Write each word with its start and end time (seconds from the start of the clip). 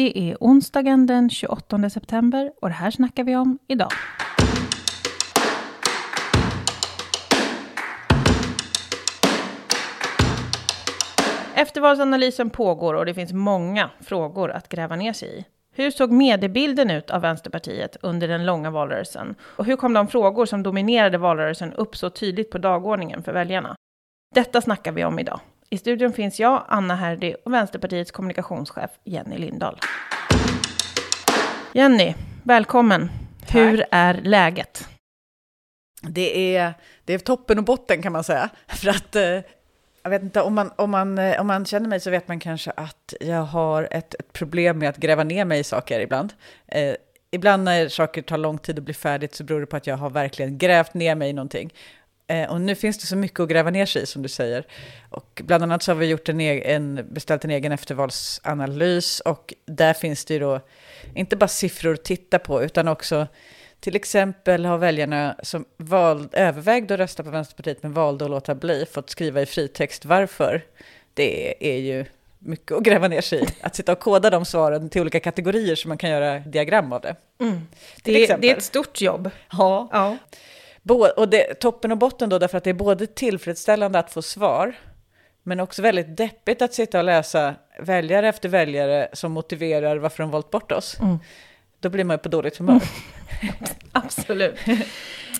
Det 0.00 0.18
är 0.18 0.36
onsdagen 0.40 1.06
den 1.06 1.30
28 1.30 1.90
september 1.90 2.52
och 2.60 2.68
det 2.68 2.74
här 2.74 2.90
snackar 2.90 3.24
vi 3.24 3.36
om 3.36 3.58
idag. 3.68 3.90
Eftervalsanalysen 11.54 12.50
pågår 12.50 12.94
och 12.94 13.06
det 13.06 13.14
finns 13.14 13.32
många 13.32 13.90
frågor 14.00 14.50
att 14.50 14.68
gräva 14.68 14.96
ner 14.96 15.12
sig 15.12 15.38
i. 15.38 15.44
Hur 15.74 15.90
såg 15.90 16.12
mediebilden 16.12 16.90
ut 16.90 17.10
av 17.10 17.20
Vänsterpartiet 17.20 17.96
under 18.02 18.28
den 18.28 18.46
långa 18.46 18.70
valrörelsen? 18.70 19.34
Och 19.42 19.64
hur 19.64 19.76
kom 19.76 19.92
de 19.92 20.08
frågor 20.08 20.46
som 20.46 20.62
dominerade 20.62 21.18
valrörelsen 21.18 21.72
upp 21.72 21.96
så 21.96 22.10
tydligt 22.10 22.50
på 22.50 22.58
dagordningen 22.58 23.22
för 23.22 23.32
väljarna? 23.32 23.76
Detta 24.34 24.60
snackar 24.60 24.92
vi 24.92 25.04
om 25.04 25.18
idag. 25.18 25.40
I 25.72 25.78
studion 25.78 26.12
finns 26.12 26.40
jag, 26.40 26.64
Anna 26.68 26.96
Herdy 26.96 27.34
och 27.44 27.52
Vänsterpartiets 27.52 28.10
kommunikationschef 28.10 28.90
Jenny 29.04 29.38
Lindahl. 29.38 29.78
Jenny, 31.72 32.14
välkommen. 32.42 33.10
Tack. 33.40 33.54
Hur 33.54 33.84
är 33.90 34.14
läget? 34.14 34.88
Det 36.02 36.56
är, 36.56 36.74
det 37.04 37.14
är 37.14 37.18
toppen 37.18 37.58
och 37.58 37.64
botten 37.64 38.02
kan 38.02 38.12
man 38.12 38.24
säga. 38.24 38.50
För 38.68 38.88
att 38.88 39.16
eh, 39.16 39.40
jag 40.02 40.10
vet 40.10 40.22
inte, 40.22 40.42
om 40.42 40.54
man, 40.54 40.72
om, 40.76 40.90
man, 40.90 41.18
eh, 41.18 41.40
om 41.40 41.46
man 41.46 41.64
känner 41.64 41.88
mig 41.88 42.00
så 42.00 42.10
vet 42.10 42.28
man 42.28 42.40
kanske 42.40 42.70
att 42.70 43.14
jag 43.20 43.42
har 43.42 43.88
ett, 43.90 44.14
ett 44.14 44.32
problem 44.32 44.78
med 44.78 44.88
att 44.88 44.96
gräva 44.96 45.24
ner 45.24 45.44
mig 45.44 45.60
i 45.60 45.64
saker 45.64 46.00
ibland. 46.00 46.32
Eh, 46.66 46.94
ibland 47.30 47.64
när 47.64 47.88
saker 47.88 48.22
tar 48.22 48.38
lång 48.38 48.58
tid 48.58 48.78
att 48.78 48.84
bli 48.84 48.94
färdigt 48.94 49.34
så 49.34 49.44
beror 49.44 49.60
det 49.60 49.66
på 49.66 49.76
att 49.76 49.86
jag 49.86 49.96
har 49.96 50.10
verkligen 50.10 50.58
grävt 50.58 50.94
ner 50.94 51.14
mig 51.14 51.30
i 51.30 51.32
någonting. 51.32 51.72
Eh, 52.30 52.50
och 52.50 52.60
nu 52.60 52.74
finns 52.74 52.98
det 52.98 53.06
så 53.06 53.16
mycket 53.16 53.40
att 53.40 53.48
gräva 53.48 53.70
ner 53.70 53.86
sig 53.86 54.02
i 54.02 54.06
som 54.06 54.22
du 54.22 54.28
säger. 54.28 54.66
Och 55.10 55.42
bland 55.44 55.62
annat 55.62 55.82
så 55.82 55.90
har 55.90 55.96
vi 55.96 56.06
gjort 56.06 56.28
en, 56.28 56.40
en, 56.40 57.06
beställt 57.10 57.44
en 57.44 57.50
egen 57.50 57.72
eftervalsanalys 57.72 59.20
och 59.20 59.54
där 59.66 59.94
finns 59.94 60.24
det 60.24 60.34
ju 60.34 60.40
då 60.40 60.60
inte 61.14 61.36
bara 61.36 61.48
siffror 61.48 61.94
att 61.94 62.04
titta 62.04 62.38
på 62.38 62.62
utan 62.62 62.88
också 62.88 63.26
till 63.80 63.96
exempel 63.96 64.64
har 64.64 64.78
väljarna 64.78 65.36
som 65.42 65.64
val, 65.76 66.28
övervägde 66.32 66.94
att 66.94 67.00
rösta 67.00 67.22
på 67.22 67.30
Vänsterpartiet 67.30 67.82
men 67.82 67.92
valde 67.92 68.24
att 68.24 68.30
låta 68.30 68.54
bli 68.54 68.86
fått 68.92 69.10
skriva 69.10 69.42
i 69.42 69.46
fritext 69.46 70.04
varför. 70.04 70.62
Det 71.14 71.54
är 71.74 71.78
ju 71.78 72.04
mycket 72.38 72.72
att 72.72 72.82
gräva 72.82 73.08
ner 73.08 73.20
sig 73.20 73.42
i. 73.42 73.46
Att 73.60 73.76
sitta 73.76 73.92
och 73.92 74.00
koda 74.00 74.30
de 74.30 74.44
svaren 74.44 74.88
till 74.88 75.00
olika 75.00 75.20
kategorier 75.20 75.74
så 75.74 75.88
man 75.88 75.98
kan 75.98 76.10
göra 76.10 76.38
diagram 76.38 76.92
av 76.92 77.00
det. 77.00 77.16
Mm. 77.40 77.60
Det, 78.02 78.24
är, 78.24 78.38
det, 78.38 78.50
är 78.50 78.56
ett 78.56 78.62
stort 78.62 79.00
jobb. 79.00 79.30
Ja. 79.52 79.88
ja. 79.92 80.16
Och 81.16 81.28
det, 81.28 81.54
toppen 81.54 81.92
och 81.92 81.98
botten 81.98 82.28
då, 82.28 82.38
därför 82.38 82.58
att 82.58 82.64
det 82.64 82.70
är 82.70 82.74
både 82.74 83.06
tillfredsställande 83.06 83.98
att 83.98 84.12
få 84.12 84.22
svar, 84.22 84.74
men 85.42 85.60
också 85.60 85.82
väldigt 85.82 86.16
deppigt 86.16 86.62
att 86.62 86.74
sitta 86.74 86.98
och 86.98 87.04
läsa 87.04 87.54
väljare 87.78 88.28
efter 88.28 88.48
väljare 88.48 89.08
som 89.12 89.32
motiverar 89.32 89.96
varför 89.96 90.22
de 90.22 90.30
valt 90.30 90.50
bort 90.50 90.72
oss. 90.72 91.00
Mm. 91.00 91.18
Då 91.80 91.88
blir 91.88 92.04
man 92.04 92.14
ju 92.14 92.18
på 92.18 92.28
dåligt 92.28 92.56
humör. 92.56 92.80
Absolut. 93.92 94.58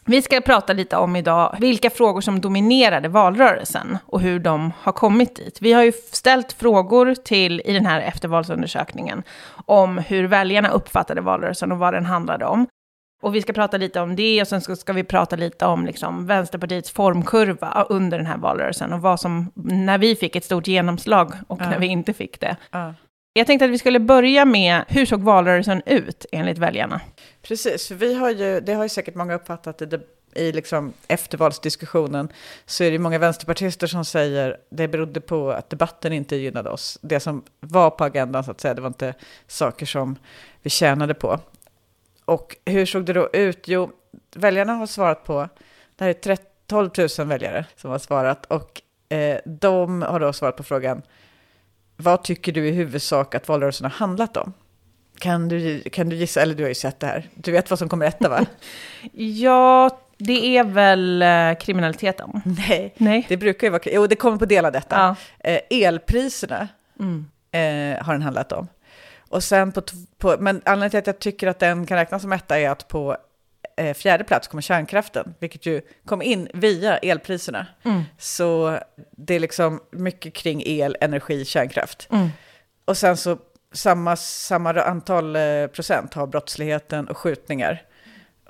Vi 0.05 0.23
ska 0.23 0.41
prata 0.41 0.73
lite 0.73 0.97
om 0.97 1.17
idag 1.17 1.57
vilka 1.61 1.91
frågor 1.91 2.21
som 2.21 2.41
dominerade 2.41 3.09
valrörelsen 3.09 3.99
och 4.07 4.21
hur 4.21 4.39
de 4.39 4.73
har 4.79 4.93
kommit 4.93 5.37
dit. 5.37 5.63
Vi 5.63 5.73
har 5.73 5.83
ju 5.83 5.93
ställt 5.93 6.53
frågor 6.53 7.15
till 7.15 7.63
i 7.65 7.73
den 7.73 7.87
här 7.87 8.01
eftervalsundersökningen 8.01 9.23
om 9.67 9.99
hur 9.99 10.25
väljarna 10.25 10.71
uppfattade 10.71 11.21
valrörelsen 11.21 11.73
och 11.73 11.79
vad 11.79 11.95
den 11.95 12.07
handlade 12.07 12.45
om. 12.45 12.67
Och 13.21 13.35
vi 13.35 13.43
ska 13.43 13.53
prata 13.53 13.77
lite 13.77 14.01
om 14.01 14.17
det 14.17 14.41
och 14.41 14.49
sen 14.49 14.61
ska, 14.61 14.77
ska 14.77 14.93
vi 14.93 15.05
prata 15.05 15.37
lite 15.37 15.67
om 15.67 15.87
liksom 15.87 16.27
Vänsterpartiets 16.27 16.91
formkurva 16.91 17.87
under 17.89 18.19
den 18.19 18.27
här 18.27 18.39
valrörelsen 18.39 18.93
och 18.93 19.01
vad 19.01 19.21
som, 19.21 19.53
när 19.55 19.99
vi 19.99 20.17
fick 20.17 20.37
ett 20.37 20.45
stort 20.45 20.67
genomslag 20.67 21.33
och 21.47 21.61
ja. 21.61 21.71
när 21.71 21.79
vi 21.79 21.87
inte 21.87 22.13
fick 22.13 22.41
det. 22.41 22.57
Ja. 22.71 22.95
Jag 23.33 23.47
tänkte 23.47 23.65
att 23.65 23.71
vi 23.71 23.79
skulle 23.79 24.01
börja 24.01 24.45
med, 24.45 24.85
hur 24.89 25.07
såg 25.07 25.23
valrörelsen 25.23 25.83
ut 25.87 26.27
enligt 26.33 26.59
väljarna? 26.59 27.01
Precis, 27.43 27.91
vi 27.91 28.15
har 28.15 28.31
ju, 28.31 28.61
det 28.61 28.75
har 28.75 28.83
ju 28.83 28.89
säkert 28.89 29.15
många 29.15 29.35
uppfattat 29.35 29.83
i, 29.83 29.87
det, 29.87 30.01
i 30.35 30.53
liksom 30.53 30.93
eftervalsdiskussionen, 31.09 32.29
så 32.67 32.85
är 32.85 32.91
det 32.91 32.99
många 32.99 33.19
vänsterpartister 33.19 33.87
som 33.87 34.05
säger 34.05 34.57
det 34.71 34.89
berodde 34.89 35.21
på 35.21 35.51
att 35.51 35.71
debatten 35.71 36.13
inte 36.13 36.37
gynnade 36.37 36.71
oss. 36.71 36.99
Det 37.03 37.21
som 37.21 37.45
var 37.61 37.91
på 37.91 38.05
agendan, 38.05 38.45
så 38.45 38.51
att 38.51 38.61
säga, 38.61 38.75
det 38.75 38.81
var 38.81 38.89
inte 38.89 39.15
saker 39.47 39.87
som 39.87 40.17
vi 40.63 40.71
tjänade 40.71 41.15
på. 41.15 41.41
Och 42.31 42.57
hur 42.65 42.87
såg 42.87 43.05
det 43.05 43.13
då 43.13 43.29
ut? 43.33 43.69
Jo, 43.69 43.91
väljarna 44.35 44.73
har 44.73 44.87
svarat 44.87 45.25
på, 45.25 45.49
det 45.97 46.05
här 46.05 46.31
är 46.31 46.39
12 46.67 46.91
000 47.19 47.29
väljare 47.29 47.65
som 47.77 47.91
har 47.91 47.99
svarat, 47.99 48.47
och 48.47 48.83
eh, 49.15 49.39
de 49.45 50.03
har 50.03 50.21
då 50.21 50.33
svarat 50.33 50.57
på 50.57 50.63
frågan, 50.63 51.03
vad 51.97 52.23
tycker 52.23 52.53
du 52.53 52.69
i 52.69 52.71
huvudsak 52.71 53.35
att 53.35 53.49
valrörelsen 53.49 53.85
har 53.85 53.91
handlat 53.91 54.37
om? 54.37 54.53
Kan 55.19 55.49
du, 55.49 55.81
kan 55.81 56.09
du 56.09 56.17
gissa, 56.17 56.43
eller 56.43 56.55
du 56.55 56.63
har 56.63 56.69
ju 56.69 56.75
sett 56.75 57.01
det 57.01 57.07
här, 57.07 57.29
du 57.35 57.53
vet 57.53 57.71
vad 57.71 57.79
som 57.79 57.89
kommer 57.89 58.07
etta 58.07 58.29
va? 58.29 58.47
ja, 59.13 60.01
det 60.19 60.57
är 60.57 60.65
väl 60.65 61.23
eh, 61.23 61.55
kriminaliteten? 61.61 62.43
Nej, 62.45 62.95
Nej, 62.97 63.27
det 63.29 63.37
brukar 63.37 63.67
ju 63.67 63.71
vara, 63.71 63.83
jo 63.85 64.07
det 64.07 64.17
kommer 64.17 64.37
på 64.37 64.47
del 64.47 64.65
av 64.65 64.73
detta. 64.73 65.17
Ja. 65.43 65.51
Eh, 65.51 65.85
elpriserna 65.87 66.69
mm. 67.01 67.27
eh, 67.53 68.05
har 68.05 68.13
den 68.13 68.23
handlat 68.23 68.53
om. 68.53 68.69
Och 69.31 69.45
sen 69.45 69.73
på, 69.73 69.83
på, 70.19 70.37
men 70.41 70.63
anledningen 70.65 70.91
till 70.91 70.99
att 70.99 71.07
jag 71.07 71.19
tycker 71.19 71.47
att 71.47 71.59
den 71.59 71.87
kan 71.87 71.97
räknas 71.97 72.23
som 72.23 72.33
etta 72.33 72.59
är 72.59 72.71
att 72.71 72.89
på 72.89 73.17
eh, 73.77 73.95
fjärde 73.95 74.25
plats 74.25 74.49
kommer 74.49 74.63
kärnkraften, 74.63 75.35
vilket 75.39 75.67
ju 75.67 75.81
kom 76.05 76.23
in 76.23 76.49
via 76.55 76.99
elpriserna. 76.99 77.67
Mm. 77.83 78.03
Så 78.19 78.79
det 79.11 79.35
är 79.35 79.41
liksom 79.41 79.81
mycket 79.91 80.35
kring 80.35 80.63
el, 80.67 80.97
energi, 81.01 81.45
kärnkraft. 81.45 82.09
Mm. 82.13 82.29
Och 82.85 82.97
sen 82.97 83.17
så 83.17 83.39
samma, 83.73 84.17
samma 84.17 84.73
antal 84.83 85.37
eh, 85.37 85.67
procent 85.67 86.15
har 86.15 86.27
brottsligheten 86.27 87.09
och 87.09 87.19
skjutningar. 87.19 87.83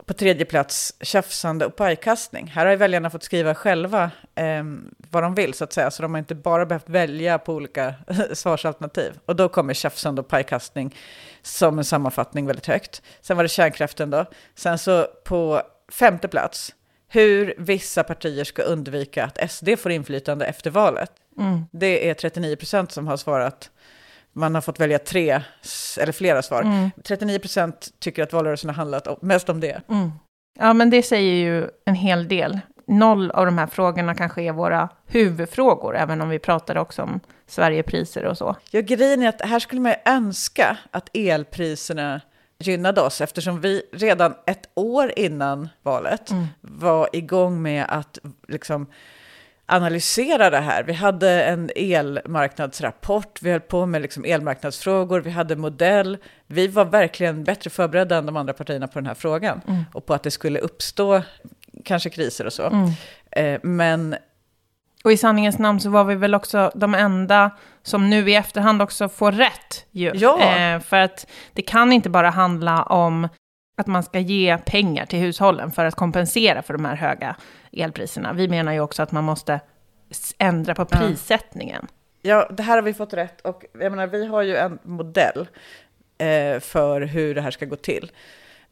På 0.06 0.14
tredje 0.14 0.44
plats 0.44 0.94
tjafsande 1.00 1.66
och 1.66 1.76
pajkastning. 1.76 2.46
Här 2.46 2.64
har 2.64 2.70
ju 2.70 2.76
väljarna 2.76 3.10
fått 3.10 3.22
skriva 3.22 3.54
själva 3.54 4.10
eh, 4.34 4.64
vad 5.10 5.22
de 5.22 5.34
vill 5.34 5.54
så 5.54 5.64
att 5.64 5.72
säga, 5.72 5.90
så 5.90 6.02
de 6.02 6.14
har 6.14 6.18
inte 6.18 6.34
bara 6.34 6.66
behövt 6.66 6.88
välja 6.88 7.38
på 7.38 7.54
olika 7.54 7.94
svarsalternativ. 8.32 9.12
Och 9.26 9.36
då 9.36 9.48
kommer 9.48 9.74
tjafsande 9.74 10.20
och 10.20 10.28
pajkastning 10.28 10.96
som 11.42 11.78
en 11.78 11.84
sammanfattning 11.84 12.46
väldigt 12.46 12.66
högt. 12.66 13.02
Sen 13.20 13.36
var 13.36 13.44
det 13.44 13.48
kärnkraften 13.48 14.10
då. 14.10 14.24
Sen 14.54 14.78
så 14.78 15.06
på 15.24 15.62
femte 15.92 16.28
plats, 16.28 16.74
hur 17.08 17.54
vissa 17.58 18.04
partier 18.04 18.44
ska 18.44 18.62
undvika 18.62 19.24
att 19.24 19.50
SD 19.50 19.68
får 19.78 19.92
inflytande 19.92 20.46
efter 20.46 20.70
valet. 20.70 21.12
Mm. 21.38 21.64
Det 21.72 22.10
är 22.10 22.14
39 22.14 22.56
procent 22.56 22.92
som 22.92 23.06
har 23.06 23.16
svarat 23.16 23.70
man 24.40 24.54
har 24.54 24.62
fått 24.62 24.80
välja 24.80 24.98
tre 24.98 25.40
eller 26.00 26.12
flera 26.12 26.42
svar. 26.42 26.62
Mm. 26.62 26.90
39 27.04 27.38
procent 27.38 27.88
tycker 27.98 28.22
att 28.22 28.32
valrörelsen 28.32 28.70
har 28.70 28.74
handlat 28.74 29.22
mest 29.22 29.48
om 29.48 29.60
det. 29.60 29.80
Mm. 29.88 30.10
Ja, 30.58 30.72
men 30.72 30.90
det 30.90 31.02
säger 31.02 31.34
ju 31.34 31.68
en 31.84 31.94
hel 31.94 32.28
del. 32.28 32.60
Noll 32.86 33.30
av 33.30 33.46
de 33.46 33.58
här 33.58 33.66
frågorna 33.66 34.14
kanske 34.14 34.42
är 34.42 34.52
våra 34.52 34.88
huvudfrågor, 35.06 35.96
även 35.96 36.20
om 36.20 36.28
vi 36.28 36.38
pratar 36.38 36.76
också 36.76 37.02
om 37.02 37.20
Sverigepriser 37.46 38.24
och 38.24 38.38
så. 38.38 38.56
Ja, 38.70 38.80
grejen 38.80 39.22
är 39.22 39.28
att 39.28 39.40
här 39.40 39.58
skulle 39.58 39.80
man 39.80 39.92
ju 39.92 40.12
önska 40.12 40.78
att 40.90 41.08
elpriserna 41.16 42.20
gynnade 42.58 43.00
oss 43.00 43.20
eftersom 43.20 43.60
vi 43.60 43.82
redan 43.92 44.34
ett 44.46 44.70
år 44.74 45.12
innan 45.16 45.68
valet 45.82 46.30
mm. 46.30 46.46
var 46.60 47.08
igång 47.12 47.62
med 47.62 47.84
att 47.88 48.18
liksom 48.48 48.86
analysera 49.70 50.50
det 50.50 50.60
här. 50.60 50.82
Vi 50.82 50.92
hade 50.92 51.44
en 51.44 51.70
elmarknadsrapport, 51.76 53.42
vi 53.42 53.50
höll 53.50 53.60
på 53.60 53.86
med 53.86 54.02
liksom 54.02 54.24
elmarknadsfrågor, 54.24 55.20
vi 55.20 55.30
hade 55.30 55.56
modell. 55.56 56.18
Vi 56.46 56.66
var 56.66 56.84
verkligen 56.84 57.44
bättre 57.44 57.70
förberedda 57.70 58.16
än 58.16 58.26
de 58.26 58.36
andra 58.36 58.52
partierna 58.52 58.88
på 58.88 58.98
den 58.98 59.06
här 59.06 59.14
frågan 59.14 59.60
mm. 59.68 59.84
och 59.94 60.06
på 60.06 60.14
att 60.14 60.22
det 60.22 60.30
skulle 60.30 60.58
uppstå 60.58 61.22
kanske 61.84 62.10
kriser 62.10 62.46
och 62.46 62.52
så. 62.52 62.66
Mm. 62.66 62.90
Eh, 63.30 63.60
men... 63.62 64.16
Och 65.04 65.12
i 65.12 65.16
sanningens 65.16 65.58
namn 65.58 65.80
så 65.80 65.90
var 65.90 66.04
vi 66.04 66.14
väl 66.14 66.34
också 66.34 66.70
de 66.74 66.94
enda 66.94 67.50
som 67.82 68.10
nu 68.10 68.30
i 68.30 68.34
efterhand 68.34 68.82
också 68.82 69.08
får 69.08 69.32
rätt. 69.32 69.86
Ju. 69.90 70.12
Ja. 70.14 70.56
Eh, 70.56 70.80
för 70.80 70.96
att 70.96 71.26
det 71.52 71.62
kan 71.62 71.92
inte 71.92 72.10
bara 72.10 72.30
handla 72.30 72.82
om 72.82 73.28
att 73.76 73.86
man 73.86 74.02
ska 74.02 74.18
ge 74.18 74.58
pengar 74.58 75.06
till 75.06 75.18
hushållen 75.18 75.72
för 75.72 75.84
att 75.84 75.94
kompensera 75.94 76.62
för 76.62 76.74
de 76.74 76.84
här 76.84 76.96
höga 76.96 77.36
elpriserna. 77.72 78.32
Vi 78.32 78.48
menar 78.48 78.72
ju 78.72 78.80
också 78.80 79.02
att 79.02 79.12
man 79.12 79.24
måste 79.24 79.60
ändra 80.38 80.74
på 80.74 80.84
prissättningen. 80.84 81.86
Ja, 82.22 82.50
det 82.50 82.62
här 82.62 82.74
har 82.74 82.82
vi 82.82 82.94
fått 82.94 83.12
rätt 83.12 83.40
och 83.40 83.64
jag 83.72 83.90
menar, 83.90 84.06
vi 84.06 84.26
har 84.26 84.42
ju 84.42 84.56
en 84.56 84.78
modell 84.82 85.48
eh, 86.18 86.60
för 86.60 87.00
hur 87.00 87.34
det 87.34 87.40
här 87.40 87.50
ska 87.50 87.66
gå 87.66 87.76
till. 87.76 88.12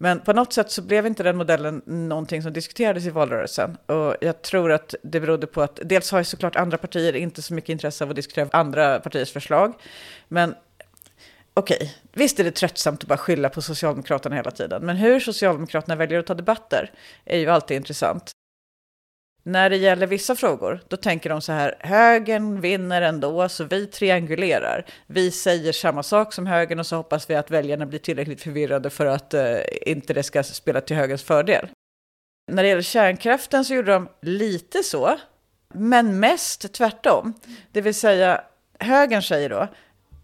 Men 0.01 0.21
på 0.21 0.33
något 0.33 0.53
sätt 0.53 0.71
så 0.71 0.83
blev 0.83 1.07
inte 1.07 1.23
den 1.23 1.37
modellen 1.37 1.83
någonting 1.87 2.43
som 2.43 2.53
diskuterades 2.53 3.07
i 3.07 3.11
valrörelsen. 3.11 3.77
Och 3.87 4.17
jag 4.21 4.43
tror 4.43 4.73
att 4.73 4.95
det 5.03 5.21
berodde 5.21 5.47
på 5.47 5.63
att 5.63 5.81
dels 5.85 6.11
har 6.11 6.19
ju 6.19 6.25
såklart 6.25 6.57
andra 6.57 6.79
partier 6.79 7.17
inte 7.17 7.43
så 7.43 7.55
mycket 7.55 7.69
intresse 7.69 8.05
av 8.05 8.11
att 8.11 8.17
diskutera 8.17 8.49
andra 8.53 9.01
partiers 9.01 9.33
förslag. 9.33 9.75
Men 10.29 10.55
okej, 11.55 11.77
okay, 11.77 11.89
visst 12.13 12.41
är 12.41 12.45
det 12.45 12.51
tröttsamt 12.51 13.03
att 13.03 13.09
bara 13.09 13.19
skylla 13.19 13.49
på 13.49 13.63
Socialdemokraterna 13.63 14.37
hela 14.37 14.51
tiden. 14.51 14.87
Men 14.87 14.97
hur 14.97 15.21
Socialdemokraterna 15.21 15.97
väljer 15.97 16.19
att 16.19 16.27
ta 16.27 16.35
debatter 16.35 16.91
är 17.25 17.39
ju 17.39 17.49
alltid 17.51 17.77
intressant 17.77 18.33
när 19.49 19.71
det 19.71 19.77
gäller 19.77 20.07
vissa 20.07 20.35
frågor, 20.35 20.81
då 20.89 20.97
tänker 20.97 21.31
de 21.31 21.41
så 21.41 21.53
här, 21.53 21.77
högern 21.81 22.61
vinner 22.61 23.03
ändå, 23.03 23.49
så 23.49 23.65
vi 23.65 23.87
triangulerar. 23.87 24.87
Vi 25.07 25.31
säger 25.31 25.73
samma 25.73 26.03
sak 26.03 26.33
som 26.33 26.47
högern 26.47 26.79
och 26.79 26.87
så 26.87 26.97
hoppas 26.97 27.31
vi 27.31 27.35
att 27.35 27.51
väljarna 27.51 27.87
blir 27.87 27.99
tillräckligt 27.99 28.43
förvirrade 28.43 28.91
för 28.91 29.07
att 29.07 29.35
eh, 29.35 29.59
inte 29.83 30.15
det 30.15 30.23
ska 30.23 30.43
spela 30.43 30.81
till 30.81 30.97
högerns 30.97 31.23
fördel. 31.23 31.69
När 32.53 32.63
det 32.63 32.69
gäller 32.69 32.83
kärnkraften 32.83 33.65
så 33.65 33.75
gjorde 33.75 33.93
de 33.93 34.09
lite 34.23 34.83
så, 34.83 35.17
men 35.75 36.21
mest 36.21 36.73
tvärtom. 36.73 37.35
Det 37.73 37.81
vill 37.81 37.95
säga, 37.95 38.45
högern 38.81 39.23
säger 39.23 39.49
då, 39.49 39.69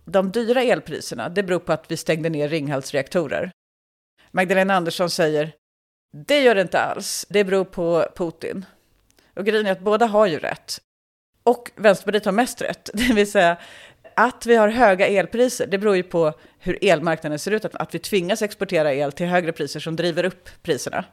de 0.05 0.31
dyra 0.31 0.63
elpriserna, 0.63 1.29
det 1.29 1.43
beror 1.43 1.61
på 1.61 1.73
att 1.73 1.91
vi 1.91 1.97
stängde 1.97 2.29
ner 2.29 2.49
Ringhals 2.49 2.93
reaktorer. 2.93 3.51
Magdalena 4.31 4.75
Andersson 4.75 5.11
säger, 5.11 5.53
det 6.27 6.43
gör 6.43 6.55
det 6.55 6.63
inte 6.63 6.81
alls, 6.81 7.27
det 7.29 7.45
beror 7.45 7.65
på 7.65 8.07
Putin. 8.17 8.65
Och 9.35 9.45
grejen 9.45 9.67
är 9.67 9.73
att 9.73 9.81
båda 9.81 10.07
har 10.07 10.27
ju 10.27 10.39
rätt. 10.39 10.81
Och 11.43 11.71
Vänsterpartiet 11.77 12.25
har 12.25 12.33
mest 12.33 12.63
rätt, 12.63 12.91
det 12.95 13.15
vill 13.15 13.31
säga 13.31 13.57
att 14.17 14.47
vi 14.47 14.57
har 14.57 14.69
höga 14.69 15.07
elpriser, 15.07 15.67
det 15.67 15.79
beror 15.79 15.97
ju 15.97 16.03
på 16.03 16.33
hur 16.59 16.85
elmarknaden 16.85 17.39
ser 17.39 17.51
ut, 17.51 17.65
att 17.65 17.95
vi 17.95 17.99
tvingas 17.99 18.43
exportera 18.43 18.95
el 18.95 19.13
till 19.13 19.27
högre 19.27 19.53
priser 19.53 19.81
som 19.81 19.97
driver 19.97 20.25
upp 20.25 20.49
priserna. 20.63 21.05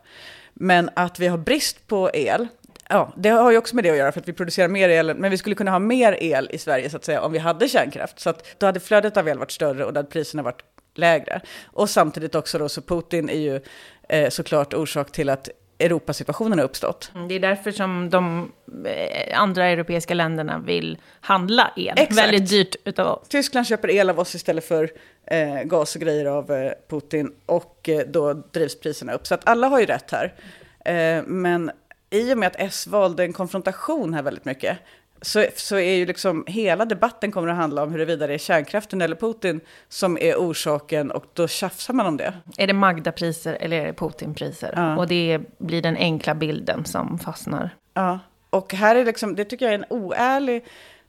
Men 0.54 0.90
att 0.94 1.20
vi 1.20 1.28
har 1.28 1.38
brist 1.38 1.88
på 1.88 2.10
el, 2.14 2.48
ja, 2.90 3.14
det 3.18 3.30
har 3.30 3.52
ju 3.52 3.58
också 3.58 3.76
med 3.76 3.84
det 3.84 3.90
att 3.90 3.98
göra, 3.98 4.12
för 4.12 4.20
att 4.20 4.28
vi 4.28 4.34
producerar 4.34 4.68
mer 4.68 4.90
el, 4.90 5.16
men 5.16 5.32
vi 5.32 5.38
skulle 5.38 5.56
kunna 5.56 5.72
ha 5.72 5.80
mer 5.80 6.18
el 6.24 6.50
i 6.52 6.58
Sverige 6.58 6.90
så 6.90 6.98
att 6.98 7.06
säga 7.06 7.22
om 7.22 7.32
vi 7.32 7.40
hade 7.40 7.70
kärnkraft. 7.70 8.20
Så 8.20 8.30
att 8.30 8.46
då 8.58 8.66
hade 8.66 8.80
flödet 8.80 9.18
av 9.18 9.28
el 9.28 9.38
varit 9.38 9.52
större 9.52 9.86
och 9.86 9.94
då 9.94 10.00
hade 10.00 10.10
priserna 10.10 10.44
varit 10.44 10.64
lägre. 10.96 11.42
Och 11.64 11.90
samtidigt 11.90 12.36
också 12.36 12.58
då, 12.58 12.70
så 12.70 12.82
Putin 12.82 13.30
är 13.30 13.40
ju 13.40 13.62
eh, 14.10 14.30
såklart 14.30 14.74
orsak 14.74 15.12
till 15.12 15.30
att 15.30 15.50
Europasituationen 15.82 16.60
har 16.60 16.66
uppstått. 16.66 17.12
Mm, 17.16 17.28
det 17.28 17.36
är 17.36 17.40
därför 17.40 17.72
som 17.72 18.10
de 18.10 18.52
eh, 18.86 19.42
andra 19.42 19.66
europeiska 19.66 20.14
länderna 20.14 20.60
vill 20.60 20.98
handla 21.22 21.72
el. 21.76 21.94
Exakt. 21.98 22.18
Väldigt 22.18 22.50
dyrt 22.50 22.76
utav 22.86 23.08
oss. 23.08 23.28
Tyskland 23.28 23.68
köper 23.68 23.92
el 23.92 24.10
av 24.10 24.20
oss 24.20 24.36
istället 24.36 24.66
för 24.68 24.92
eh, 25.26 25.64
gas 25.64 25.96
och 25.96 26.02
grejer 26.02 26.26
av 26.26 26.52
eh, 26.52 26.72
Putin 26.90 27.32
och 27.46 27.90
eh, 27.90 28.08
då 28.08 28.34
drivs 28.34 28.80
priserna 28.80 29.14
upp. 29.14 29.28
Så 29.28 29.34
att 29.34 29.48
alla 29.50 29.68
har 29.68 29.80
ju 29.80 29.86
rätt 29.86 30.12
här. 30.12 30.34
Eh, 30.86 31.24
men 31.24 31.72
i 32.10 32.34
och 32.34 32.38
med 32.38 32.48
att 32.48 32.56
S 32.58 32.88
valde 32.88 33.24
en 33.24 33.34
konfrontation 33.34 34.14
här 34.14 34.22
väldigt 34.24 34.46
mycket 34.46 34.78
så, 35.22 35.46
så 35.56 35.76
är 35.76 35.94
ju 35.96 36.06
liksom 36.06 36.44
hela 36.48 36.86
debatten 36.86 37.32
kommer 37.32 37.48
att 37.48 37.56
handla 37.56 37.84
om 37.84 37.92
huruvida 37.92 38.28
det 38.28 38.34
är 38.34 38.38
kärnkraften 38.38 39.02
eller 39.02 39.16
Putin 39.16 39.62
som 39.90 40.18
är 40.18 40.36
orsaken 40.36 41.12
och 41.12 41.26
då 41.34 41.48
tjafsar 41.48 41.94
man 41.94 42.06
om 42.06 42.18
det. 42.18 42.34
Är 42.58 42.68
det 42.68 42.74
Magda-priser 42.74 43.58
eller 43.60 43.82
är 43.82 43.86
det 43.86 43.94
Putin-priser? 43.94 44.74
Ja. 44.76 44.98
Och 44.98 45.08
det 45.08 45.40
blir 45.58 45.82
den 45.82 45.98
enkla 45.98 46.36
bilden 46.36 46.86
som 46.86 47.20
fastnar. 47.20 47.70
Ja, 47.94 48.20
och 48.50 48.74
här 48.74 48.96
är 48.96 49.06
liksom, 49.06 49.36
det 49.36 49.46
tycker 49.46 49.66
jag 49.66 49.74
är 49.74 49.80
en 49.80 49.86
oärlig 49.90 50.66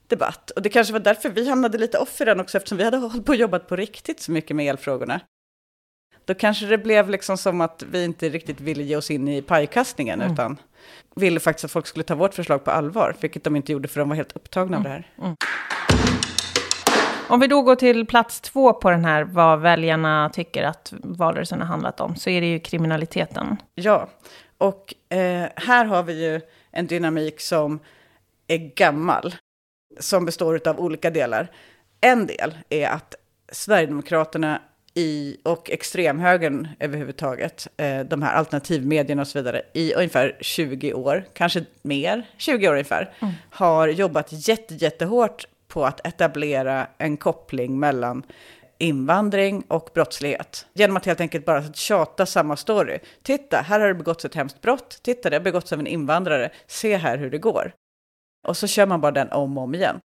debatt. 0.07 0.51
Och 0.51 0.61
det 0.61 0.69
kanske 0.69 0.93
var 0.93 0.99
därför 0.99 1.29
vi 1.29 1.49
hamnade 1.49 1.77
lite 1.77 1.97
off 1.97 2.21
i 2.21 2.25
den 2.25 2.39
också, 2.39 2.57
eftersom 2.57 2.77
vi 2.77 2.83
hade 2.83 2.97
hållit 2.97 3.25
på 3.25 3.31
och 3.31 3.35
jobbat 3.35 3.67
på 3.67 3.75
riktigt 3.75 4.19
så 4.19 4.31
mycket 4.31 4.55
med 4.55 4.69
elfrågorna. 4.69 5.19
Då 6.25 6.33
kanske 6.33 6.65
det 6.65 6.77
blev 6.77 7.09
liksom 7.09 7.37
som 7.37 7.61
att 7.61 7.83
vi 7.91 8.03
inte 8.03 8.29
riktigt 8.29 8.61
ville 8.61 8.83
ge 8.83 8.95
oss 8.95 9.11
in 9.11 9.27
i 9.27 9.41
pajkastningen, 9.41 10.21
mm. 10.21 10.33
utan 10.33 10.57
ville 11.15 11.39
faktiskt 11.39 11.65
att 11.65 11.71
folk 11.71 11.87
skulle 11.87 12.03
ta 12.03 12.15
vårt 12.15 12.33
förslag 12.33 12.63
på 12.63 12.71
allvar, 12.71 13.15
vilket 13.19 13.43
de 13.43 13.55
inte 13.55 13.71
gjorde 13.71 13.87
för 13.87 13.99
de 13.99 14.09
var 14.09 14.15
helt 14.15 14.31
upptagna 14.31 14.77
mm. 14.77 14.79
av 14.79 14.83
det 14.83 14.89
här. 14.89 15.07
Mm. 15.21 15.35
Om 17.27 17.39
vi 17.39 17.47
då 17.47 17.61
går 17.61 17.75
till 17.75 18.05
plats 18.05 18.41
två 18.41 18.73
på 18.73 18.89
den 18.89 19.05
här, 19.05 19.23
vad 19.23 19.59
väljarna 19.59 20.29
tycker 20.33 20.63
att 20.63 20.93
valrörelsen 21.03 21.59
har 21.59 21.67
handlat 21.67 21.99
om, 21.99 22.15
så 22.15 22.29
är 22.29 22.41
det 22.41 22.47
ju 22.47 22.59
kriminaliteten. 22.59 23.57
Ja, 23.75 24.09
och 24.57 24.93
eh, 25.09 25.47
här 25.55 25.85
har 25.85 26.03
vi 26.03 26.25
ju 26.25 26.41
en 26.71 26.87
dynamik 26.87 27.41
som 27.41 27.79
är 28.47 28.57
gammal, 28.57 29.35
som 29.99 30.25
består 30.25 30.67
av 30.67 30.79
olika 30.79 31.09
delar. 31.09 31.51
En 32.01 32.27
del 32.27 32.57
är 32.69 32.87
att 32.87 33.15
Sverigedemokraterna 33.51 34.61
i, 34.95 35.37
och 35.43 35.71
extremhögern 35.71 36.67
överhuvudtaget, 36.79 37.67
eh, 37.77 37.99
de 37.99 38.21
här 38.21 38.35
alternativmedierna 38.35 39.21
och 39.21 39.27
så 39.27 39.39
vidare, 39.39 39.61
i 39.73 39.93
ungefär 39.93 40.37
20 40.41 40.93
år, 40.93 41.25
kanske 41.33 41.65
mer, 41.81 42.29
20 42.37 42.67
år 42.67 42.71
ungefär, 42.71 43.13
mm. 43.19 43.33
har 43.49 43.87
jobbat 43.87 44.27
jätte, 44.47 44.75
jättehårt 44.75 45.45
på 45.67 45.85
att 45.85 46.07
etablera 46.07 46.87
en 46.97 47.17
koppling 47.17 47.79
mellan 47.79 48.23
invandring 48.77 49.63
och 49.67 49.89
brottslighet. 49.93 50.65
Genom 50.73 50.97
att 50.97 51.05
helt 51.05 51.21
enkelt 51.21 51.45
bara 51.45 51.73
tjata 51.73 52.25
samma 52.25 52.55
story. 52.55 52.99
Titta, 53.23 53.61
här 53.61 53.79
har 53.79 53.87
det 53.87 53.93
begåtts 53.93 54.25
ett 54.25 54.35
hemskt 54.35 54.61
brott. 54.61 54.99
Titta, 55.01 55.29
det 55.29 55.35
har 55.35 55.43
begåtts 55.43 55.73
av 55.73 55.79
en 55.79 55.87
invandrare. 55.87 56.51
Se 56.67 56.97
här 56.97 57.17
hur 57.17 57.29
det 57.29 57.37
går. 57.37 57.73
Och 58.47 58.57
så 58.57 58.67
kör 58.67 58.85
man 58.85 59.01
bara 59.01 59.11
den 59.11 59.31
om 59.31 59.57
och 59.57 59.63
om 59.63 59.75
igen. 59.75 59.99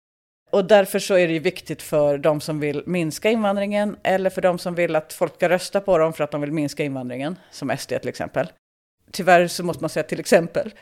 Och 0.49 0.65
därför 0.65 0.99
så 0.99 1.13
är 1.13 1.27
det 1.27 1.33
ju 1.33 1.39
viktigt 1.39 1.81
för 1.81 2.17
de 2.17 2.41
som 2.41 2.59
vill 2.59 2.83
minska 2.85 3.29
invandringen 3.29 3.97
eller 4.03 4.29
för 4.29 4.41
de 4.41 4.59
som 4.59 4.75
vill 4.75 4.95
att 4.95 5.13
folk 5.13 5.35
ska 5.35 5.49
rösta 5.49 5.81
på 5.81 5.97
dem 5.97 6.13
för 6.13 6.23
att 6.23 6.31
de 6.31 6.41
vill 6.41 6.51
minska 6.51 6.83
invandringen, 6.83 7.39
som 7.51 7.77
SD 7.77 7.89
till 7.89 8.09
exempel. 8.09 8.51
Tyvärr 9.11 9.47
så 9.47 9.63
måste 9.63 9.83
man 9.83 9.89
säga 9.89 10.03
till 10.03 10.19
exempel, 10.19 10.73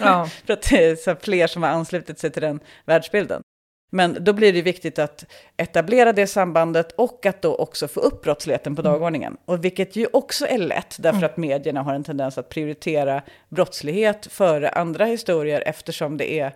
ja. 0.00 0.28
för 0.46 0.52
att 0.52 0.62
det 0.62 0.84
är 0.84 0.96
så 0.96 1.16
fler 1.20 1.46
som 1.46 1.62
har 1.62 1.70
anslutit 1.70 2.18
sig 2.18 2.30
till 2.30 2.42
den 2.42 2.60
världsbilden. 2.84 3.42
Men 3.90 4.16
då 4.20 4.32
blir 4.32 4.52
det 4.52 4.62
viktigt 4.62 4.98
att 4.98 5.24
etablera 5.56 6.12
det 6.12 6.26
sambandet 6.26 6.92
och 6.92 7.26
att 7.26 7.42
då 7.42 7.54
också 7.54 7.88
få 7.88 8.00
upp 8.00 8.22
brottsligheten 8.22 8.76
på 8.76 8.82
mm. 8.82 8.92
dagordningen. 8.92 9.36
Och 9.44 9.64
vilket 9.64 9.96
ju 9.96 10.06
också 10.12 10.46
är 10.46 10.58
lätt, 10.58 10.96
därför 10.98 11.18
mm. 11.18 11.30
att 11.30 11.36
medierna 11.36 11.82
har 11.82 11.94
en 11.94 12.04
tendens 12.04 12.38
att 12.38 12.48
prioritera 12.48 13.22
brottslighet 13.48 14.26
före 14.30 14.68
andra 14.68 15.04
historier 15.04 15.62
eftersom 15.66 16.16
det 16.16 16.32
är 16.32 16.52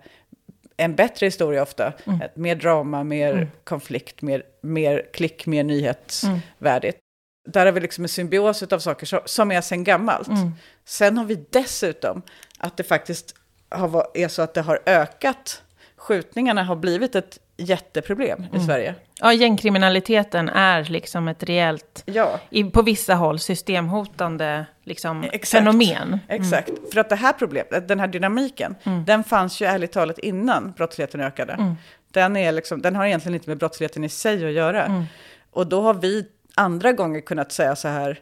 en 0.84 0.94
bättre 0.94 1.26
historia 1.26 1.62
ofta. 1.62 1.92
Mm. 2.06 2.20
Mer 2.34 2.54
drama, 2.54 3.04
mer 3.04 3.32
mm. 3.32 3.48
konflikt, 3.64 4.22
mer, 4.22 4.42
mer 4.60 5.06
klick, 5.12 5.46
mer 5.46 5.64
nyhetsvärdigt. 5.64 6.98
Mm. 6.98 7.52
Där 7.52 7.66
har 7.66 7.72
vi 7.72 7.80
liksom 7.80 8.04
en 8.04 8.08
symbios 8.08 8.62
av 8.62 8.78
saker 8.78 9.28
som 9.28 9.52
är 9.52 9.60
sen 9.60 9.84
gammalt. 9.84 10.28
Mm. 10.28 10.52
Sen 10.84 11.18
har 11.18 11.24
vi 11.24 11.44
dessutom 11.50 12.22
att 12.58 12.76
det 12.76 12.82
faktiskt 12.82 13.34
har, 13.68 14.06
är 14.14 14.28
så 14.28 14.42
att 14.42 14.54
det 14.54 14.60
har 14.60 14.80
ökat. 14.86 15.62
Skjutningarna 15.96 16.64
har 16.64 16.76
blivit 16.76 17.14
ett 17.14 17.38
jätteproblem 17.64 18.44
i 18.52 18.56
mm. 18.56 18.66
Sverige. 18.66 18.94
Ja, 19.20 19.32
gängkriminaliteten 19.32 20.48
är 20.48 20.84
liksom 20.84 21.28
ett 21.28 21.42
reellt, 21.42 22.02
ja. 22.06 22.40
i, 22.50 22.64
på 22.64 22.82
vissa 22.82 23.14
håll, 23.14 23.38
systemhotande 23.38 24.66
liksom, 24.84 25.24
Exakt. 25.24 25.64
fenomen. 25.64 26.08
Mm. 26.08 26.20
Exakt, 26.28 26.70
för 26.92 27.00
att 27.00 27.08
det 27.08 27.16
här 27.16 27.32
problemet, 27.32 27.88
den 27.88 28.00
här 28.00 28.06
dynamiken, 28.06 28.74
mm. 28.82 29.04
den 29.04 29.24
fanns 29.24 29.62
ju 29.62 29.66
ärligt 29.66 29.92
talat 29.92 30.18
innan 30.18 30.72
brottsligheten 30.72 31.20
ökade. 31.20 31.52
Mm. 31.52 31.74
Den, 32.10 32.36
är 32.36 32.52
liksom, 32.52 32.82
den 32.82 32.96
har 32.96 33.06
egentligen 33.06 33.34
inte 33.34 33.50
med 33.50 33.58
brottsligheten 33.58 34.04
i 34.04 34.08
sig 34.08 34.46
att 34.46 34.52
göra. 34.52 34.84
Mm. 34.84 35.04
Och 35.50 35.66
då 35.66 35.82
har 35.82 35.94
vi 35.94 36.26
andra 36.54 36.92
gånger 36.92 37.20
kunnat 37.20 37.52
säga 37.52 37.76
så 37.76 37.88
här, 37.88 38.20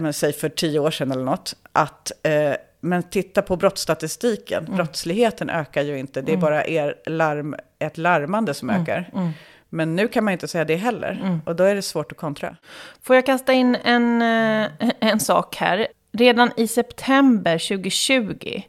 men, 0.00 0.12
säg 0.12 0.32
för 0.32 0.48
tio 0.48 0.78
år 0.78 0.90
sedan 0.90 1.12
eller 1.12 1.24
något, 1.24 1.54
att 1.72 2.12
eh, 2.22 2.54
men 2.80 3.02
titta 3.02 3.42
på 3.42 3.56
brottsstatistiken. 3.56 4.64
Mm. 4.64 4.76
Brottsligheten 4.76 5.50
ökar 5.50 5.82
ju 5.82 5.98
inte. 5.98 6.22
Det 6.22 6.32
är 6.32 6.34
mm. 6.34 6.40
bara 6.40 6.66
er 6.66 6.94
larm, 7.06 7.54
ett 7.78 7.98
larmande 7.98 8.54
som 8.54 8.70
mm. 8.70 8.82
ökar. 8.82 9.10
Mm. 9.14 9.30
Men 9.68 9.96
nu 9.96 10.08
kan 10.08 10.24
man 10.24 10.32
inte 10.32 10.48
säga 10.48 10.64
det 10.64 10.76
heller. 10.76 11.40
Och 11.44 11.56
då 11.56 11.64
är 11.64 11.74
det 11.74 11.82
svårt 11.82 12.12
att 12.12 12.18
kontra. 12.18 12.56
Får 13.02 13.16
jag 13.16 13.26
kasta 13.26 13.52
in 13.52 13.76
en, 13.84 14.22
eh, 14.22 14.90
en 15.00 15.20
sak 15.20 15.56
här? 15.56 15.88
Redan 16.12 16.50
i 16.56 16.68
september 16.68 17.58
2020 17.58 18.62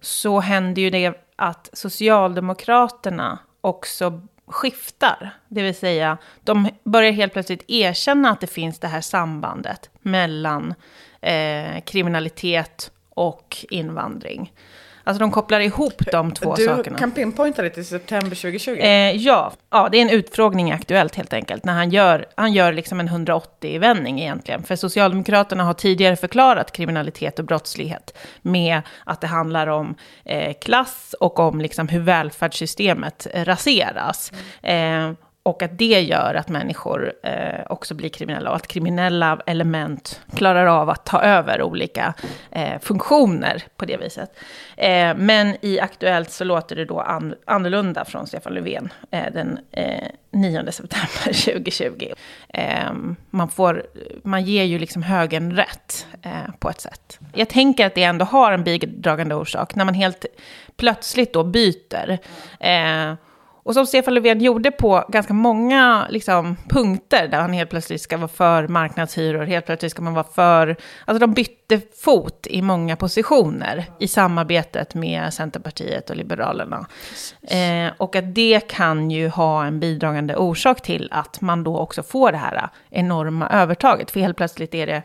så 0.00 0.40
hände 0.40 0.80
ju 0.80 0.90
det 0.90 1.14
att 1.36 1.70
Socialdemokraterna 1.72 3.38
också 3.60 4.20
skiftar. 4.46 5.30
Det 5.48 5.62
vill 5.62 5.74
säga, 5.74 6.18
de 6.44 6.68
börjar 6.84 7.12
helt 7.12 7.32
plötsligt 7.32 7.64
erkänna 7.68 8.30
att 8.30 8.40
det 8.40 8.46
finns 8.46 8.78
det 8.78 8.88
här 8.88 9.00
sambandet 9.00 9.90
mellan 10.00 10.74
eh, 11.20 11.80
kriminalitet 11.84 12.90
och 13.16 13.66
invandring. 13.70 14.52
Alltså 15.06 15.20
de 15.20 15.30
kopplar 15.30 15.60
ihop 15.60 16.02
de 16.12 16.32
två 16.32 16.54
du 16.54 16.64
sakerna. 16.64 16.96
Du 16.96 17.00
kan 17.00 17.10
pinpointa 17.10 17.62
det 17.62 17.70
till 17.70 17.86
september 17.86 18.36
2020? 18.36 18.70
Eh, 18.70 19.16
ja. 19.16 19.52
ja, 19.70 19.88
det 19.92 19.98
är 19.98 20.02
en 20.02 20.10
utfrågning 20.10 20.68
i 20.68 20.72
Aktuellt 20.72 21.14
helt 21.14 21.32
enkelt. 21.32 21.64
När 21.64 21.72
han 21.72 21.90
gör, 21.90 22.26
han 22.34 22.52
gör 22.52 22.72
liksom 22.72 23.00
en 23.00 23.08
180-vändning 23.08 24.20
egentligen. 24.20 24.62
För 24.62 24.76
Socialdemokraterna 24.76 25.64
har 25.64 25.74
tidigare 25.74 26.16
förklarat 26.16 26.72
kriminalitet 26.72 27.38
och 27.38 27.44
brottslighet 27.44 28.18
med 28.42 28.82
att 29.04 29.20
det 29.20 29.26
handlar 29.26 29.66
om 29.66 29.94
eh, 30.24 30.54
klass 30.60 31.14
och 31.20 31.38
om 31.38 31.60
liksom 31.60 31.88
hur 31.88 32.00
välfärdssystemet 32.00 33.26
raseras. 33.34 34.32
Mm. 34.62 35.10
Eh, 35.10 35.16
och 35.46 35.62
att 35.62 35.78
det 35.78 36.00
gör 36.00 36.34
att 36.34 36.48
människor 36.48 37.12
eh, 37.22 37.60
också 37.68 37.94
blir 37.94 38.08
kriminella 38.08 38.50
och 38.50 38.56
att 38.56 38.66
kriminella 38.66 39.40
element 39.46 40.20
klarar 40.36 40.66
av 40.66 40.90
att 40.90 41.04
ta 41.04 41.22
över 41.22 41.62
olika 41.62 42.14
eh, 42.50 42.80
funktioner 42.80 43.62
på 43.76 43.84
det 43.84 43.96
viset. 43.96 44.38
Eh, 44.76 45.16
men 45.16 45.56
i 45.60 45.80
Aktuellt 45.80 46.30
så 46.30 46.44
låter 46.44 46.76
det 46.76 46.84
då 46.84 47.00
an 47.00 47.34
annorlunda 47.44 48.04
från 48.04 48.26
Stefan 48.26 48.54
Löfven 48.54 48.92
eh, 49.10 49.32
den 49.32 49.58
eh, 49.70 50.08
9 50.30 50.72
september 50.72 51.24
2020. 51.52 52.12
Eh, 52.48 52.92
man, 53.30 53.48
får, 53.48 53.86
man 54.22 54.44
ger 54.44 54.64
ju 54.64 54.78
liksom 54.78 55.02
högen 55.02 55.56
rätt 55.56 56.06
eh, 56.22 56.54
på 56.58 56.70
ett 56.70 56.80
sätt. 56.80 57.18
Jag 57.34 57.48
tänker 57.48 57.86
att 57.86 57.94
det 57.94 58.02
ändå 58.02 58.24
har 58.24 58.52
en 58.52 58.64
bidragande 58.64 59.34
orsak, 59.34 59.74
när 59.74 59.84
man 59.84 59.94
helt 59.94 60.24
plötsligt 60.76 61.32
då 61.32 61.44
byter. 61.44 62.18
Eh, 62.60 63.14
Eh, 63.66 63.68
och 63.68 63.74
som 63.74 63.86
Stefan 63.86 64.14
Löfven 64.14 64.40
gjorde 64.40 64.70
på 64.70 65.04
ganska 65.08 65.34
många 65.34 66.06
liksom, 66.10 66.56
punkter, 66.68 67.28
där 67.28 67.40
han 67.40 67.52
helt 67.52 67.70
plötsligt 67.70 68.00
ska 68.00 68.16
vara 68.16 68.28
för 68.28 68.68
marknadshyror, 68.68 69.46
helt 69.46 69.66
plötsligt 69.66 69.92
ska 69.92 70.02
man 70.02 70.14
vara 70.14 70.26
för... 70.34 70.76
Alltså 71.04 71.18
de 71.18 71.34
bytte 71.34 71.80
fot 72.04 72.46
i 72.50 72.62
många 72.62 72.96
positioner 72.96 73.84
i 74.00 74.08
samarbetet 74.08 74.94
med 74.94 75.34
Centerpartiet 75.34 76.10
och 76.10 76.16
Liberalerna. 76.16 76.86
Eh, 77.42 77.92
och 77.96 78.16
att 78.16 78.34
det 78.34 78.68
kan 78.68 79.10
ju 79.10 79.28
ha 79.28 79.64
en 79.64 79.80
bidragande 79.80 80.36
orsak 80.36 80.82
till 80.82 81.08
att 81.10 81.40
man 81.40 81.64
då 81.64 81.78
också 81.78 82.02
får 82.02 82.32
det 82.32 82.38
här 82.38 82.68
enorma 82.90 83.48
övertaget, 83.48 84.10
för 84.10 84.20
helt 84.20 84.36
plötsligt 84.36 84.74
är 84.74 84.86
det 84.86 85.02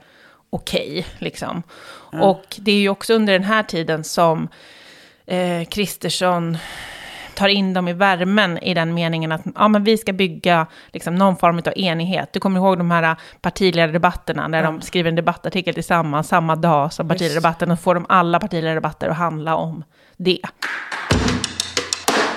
okej, 0.49 0.89
okay, 0.89 1.03
liksom. 1.17 1.63
Mm. 2.13 2.25
Och 2.25 2.45
det 2.57 2.71
är 2.71 2.79
ju 2.79 2.89
också 2.89 3.13
under 3.13 3.33
den 3.33 3.43
här 3.43 3.63
tiden 3.63 4.03
som 4.03 4.47
eh, 5.25 5.65
Kristersson 5.65 6.57
tar 7.35 7.47
in 7.47 7.73
dem 7.73 7.87
i 7.87 7.93
värmen 7.93 8.57
i 8.57 8.73
den 8.73 8.93
meningen 8.93 9.31
att 9.31 9.41
ja, 9.55 9.67
men 9.67 9.83
vi 9.83 9.97
ska 9.97 10.13
bygga 10.13 10.67
liksom, 10.93 11.15
någon 11.15 11.37
form 11.37 11.57
av 11.57 11.73
enighet. 11.75 12.33
Du 12.33 12.39
kommer 12.39 12.59
ihåg 12.59 12.77
de 12.77 12.91
här 12.91 13.15
partiledardebatterna, 13.41 14.47
när 14.47 14.59
mm. 14.59 14.73
de 14.73 14.81
skriver 14.81 15.09
en 15.09 15.15
debattartikel 15.15 15.73
tillsammans 15.73 16.27
samma 16.27 16.55
dag 16.55 16.93
som 16.93 17.07
partiledardebatten, 17.07 17.71
och 17.71 17.79
får 17.79 17.95
de 17.95 18.05
alla 18.09 18.39
partiledardebatter 18.39 19.09
att 19.09 19.17
handla 19.17 19.55
om 19.55 19.83
det. 20.17 20.39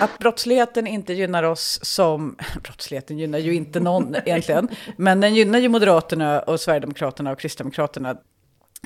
Att 0.00 0.18
brottsligheten 0.18 0.86
inte 0.86 1.12
gynnar 1.12 1.42
oss 1.42 1.80
som... 1.82 2.36
Brottsligheten 2.62 3.18
gynnar 3.18 3.38
ju 3.38 3.54
inte 3.54 3.80
någon 3.80 4.14
egentligen, 4.24 4.68
men 4.96 5.20
den 5.20 5.34
gynnar 5.34 5.58
ju 5.58 5.68
Moderaterna 5.68 6.40
och 6.40 6.60
Sverigedemokraterna 6.60 7.32
och 7.32 7.38
Kristdemokraterna. 7.38 8.16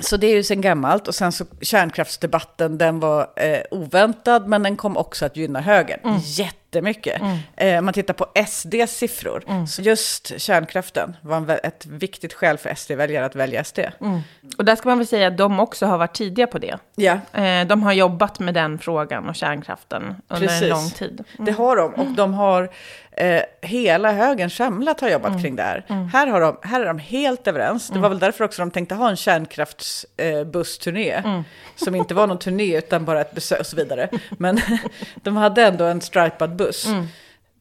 Så 0.01 0.17
det 0.17 0.27
är 0.27 0.35
ju 0.35 0.43
sen 0.43 0.61
gammalt 0.61 1.09
och 1.09 1.15
sen 1.15 1.33
så 1.33 1.45
kärnkraftsdebatten, 1.61 2.79
den 2.79 3.01
var 3.01 3.31
eh, 3.37 3.61
oväntad 3.71 4.49
men 4.49 4.63
den 4.63 4.77
kom 4.77 4.97
också 4.97 5.27
att 5.27 5.37
gynna 5.37 5.61
högern. 5.61 6.01
Mm. 6.05 6.19
Jättemycket. 6.25 7.21
Mm. 7.21 7.39
Eh, 7.57 7.81
man 7.81 7.95
tittar 7.95 8.15
på 8.15 8.27
SDs 8.47 8.99
siffror, 8.99 9.45
mm. 9.49 9.67
så 9.67 9.83
just 9.83 10.41
kärnkraften 10.41 11.17
var 11.21 11.37
en, 11.37 11.51
ett 11.51 11.87
viktigt 11.87 12.35
skäl 12.35 12.59
för 12.59 12.75
SD-väljare 12.75 13.27
att 13.27 13.37
välja 13.37 13.65
SD. 13.65 13.79
Mm. 13.79 14.21
Och 14.59 14.65
där 14.65 14.77
ska 14.77 14.89
man 14.89 14.99
väl 14.99 15.07
säga 15.07 15.29
att 15.29 15.37
de 15.37 15.61
också 15.61 15.87
har 15.87 15.99
varit 15.99 16.15
tidiga 16.15 16.47
på 16.47 16.59
det. 16.59 16.79
Ja. 16.95 17.19
Eh, 17.33 17.67
de 17.67 17.83
har 17.83 17.93
jobbat 17.93 18.39
med 18.39 18.55
den 18.55 18.79
frågan 18.79 19.29
och 19.29 19.37
kärnkraften 19.37 20.17
under 20.29 20.47
Precis. 20.47 20.63
en 20.63 20.69
lång 20.69 20.91
tid. 20.91 21.25
Det 21.39 21.53
har 21.53 21.77
de 21.77 21.95
och 21.95 22.07
de 22.07 22.35
har 22.35 22.71
eh, 23.19 23.43
hela 23.63 24.13
högen 24.13 24.51
samlat 24.51 25.01
har 25.01 25.09
jobbat 25.09 25.31
mm. 25.31 25.43
kring 25.43 25.57
det 25.57 25.63
här. 25.63 25.85
Mm. 25.89 26.09
Här, 26.09 26.27
har 26.27 26.41
de, 26.41 26.59
här 26.63 26.81
är 26.81 26.87
de 26.87 26.99
helt 26.99 27.47
överens. 27.47 27.89
Det 27.89 27.99
var 27.99 28.09
väl 28.09 28.19
därför 28.19 28.45
också 28.45 28.63
de 28.63 28.71
tänkte 28.71 28.95
ha 28.95 29.11
en 29.11 29.17
kärnkraftsbussturné. 29.17 31.11
Eh, 31.11 31.27
mm. 31.27 31.43
Som 31.77 31.95
inte 31.95 32.15
var 32.15 32.27
någon 32.27 32.39
turné 32.39 32.79
utan 32.79 33.05
bara 33.05 33.21
ett 33.21 33.35
besök 33.35 33.61
och 33.61 33.67
så 33.67 33.77
vidare. 33.77 34.09
Men 34.31 34.61
de 35.15 35.37
hade 35.37 35.63
ändå 35.63 35.85
en 35.85 36.01
stripad 36.01 36.57
buss. 36.57 36.87
Mm. 36.87 37.07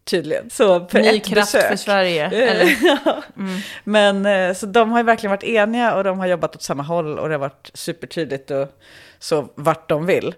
Tydligen. 0.04 0.50
Så 0.50 0.88
för 0.88 1.00
Ny 1.00 1.08
ett 1.08 1.26
kraft 1.26 1.54
besök. 1.54 1.70
för 1.70 1.76
Sverige. 1.76 2.30
Mm. 3.38 3.60
Men 3.84 4.26
eh, 4.26 4.54
så 4.54 4.66
de 4.66 4.92
har 4.92 5.00
ju 5.00 5.04
verkligen 5.04 5.32
varit 5.32 5.44
eniga 5.44 5.96
och 5.96 6.04
de 6.04 6.20
har 6.20 6.28
jobbat 6.28 6.56
åt 6.56 6.62
samma 6.62 6.84
håll 6.84 7.20
och 7.20 7.28
det 7.28 7.34
har 7.34 7.40
varit 7.40 7.72
supertydligt 7.74 8.52
och 8.52 8.68
så 9.20 9.50
vart 9.56 9.90
de 9.90 10.06
vill. 10.06 10.36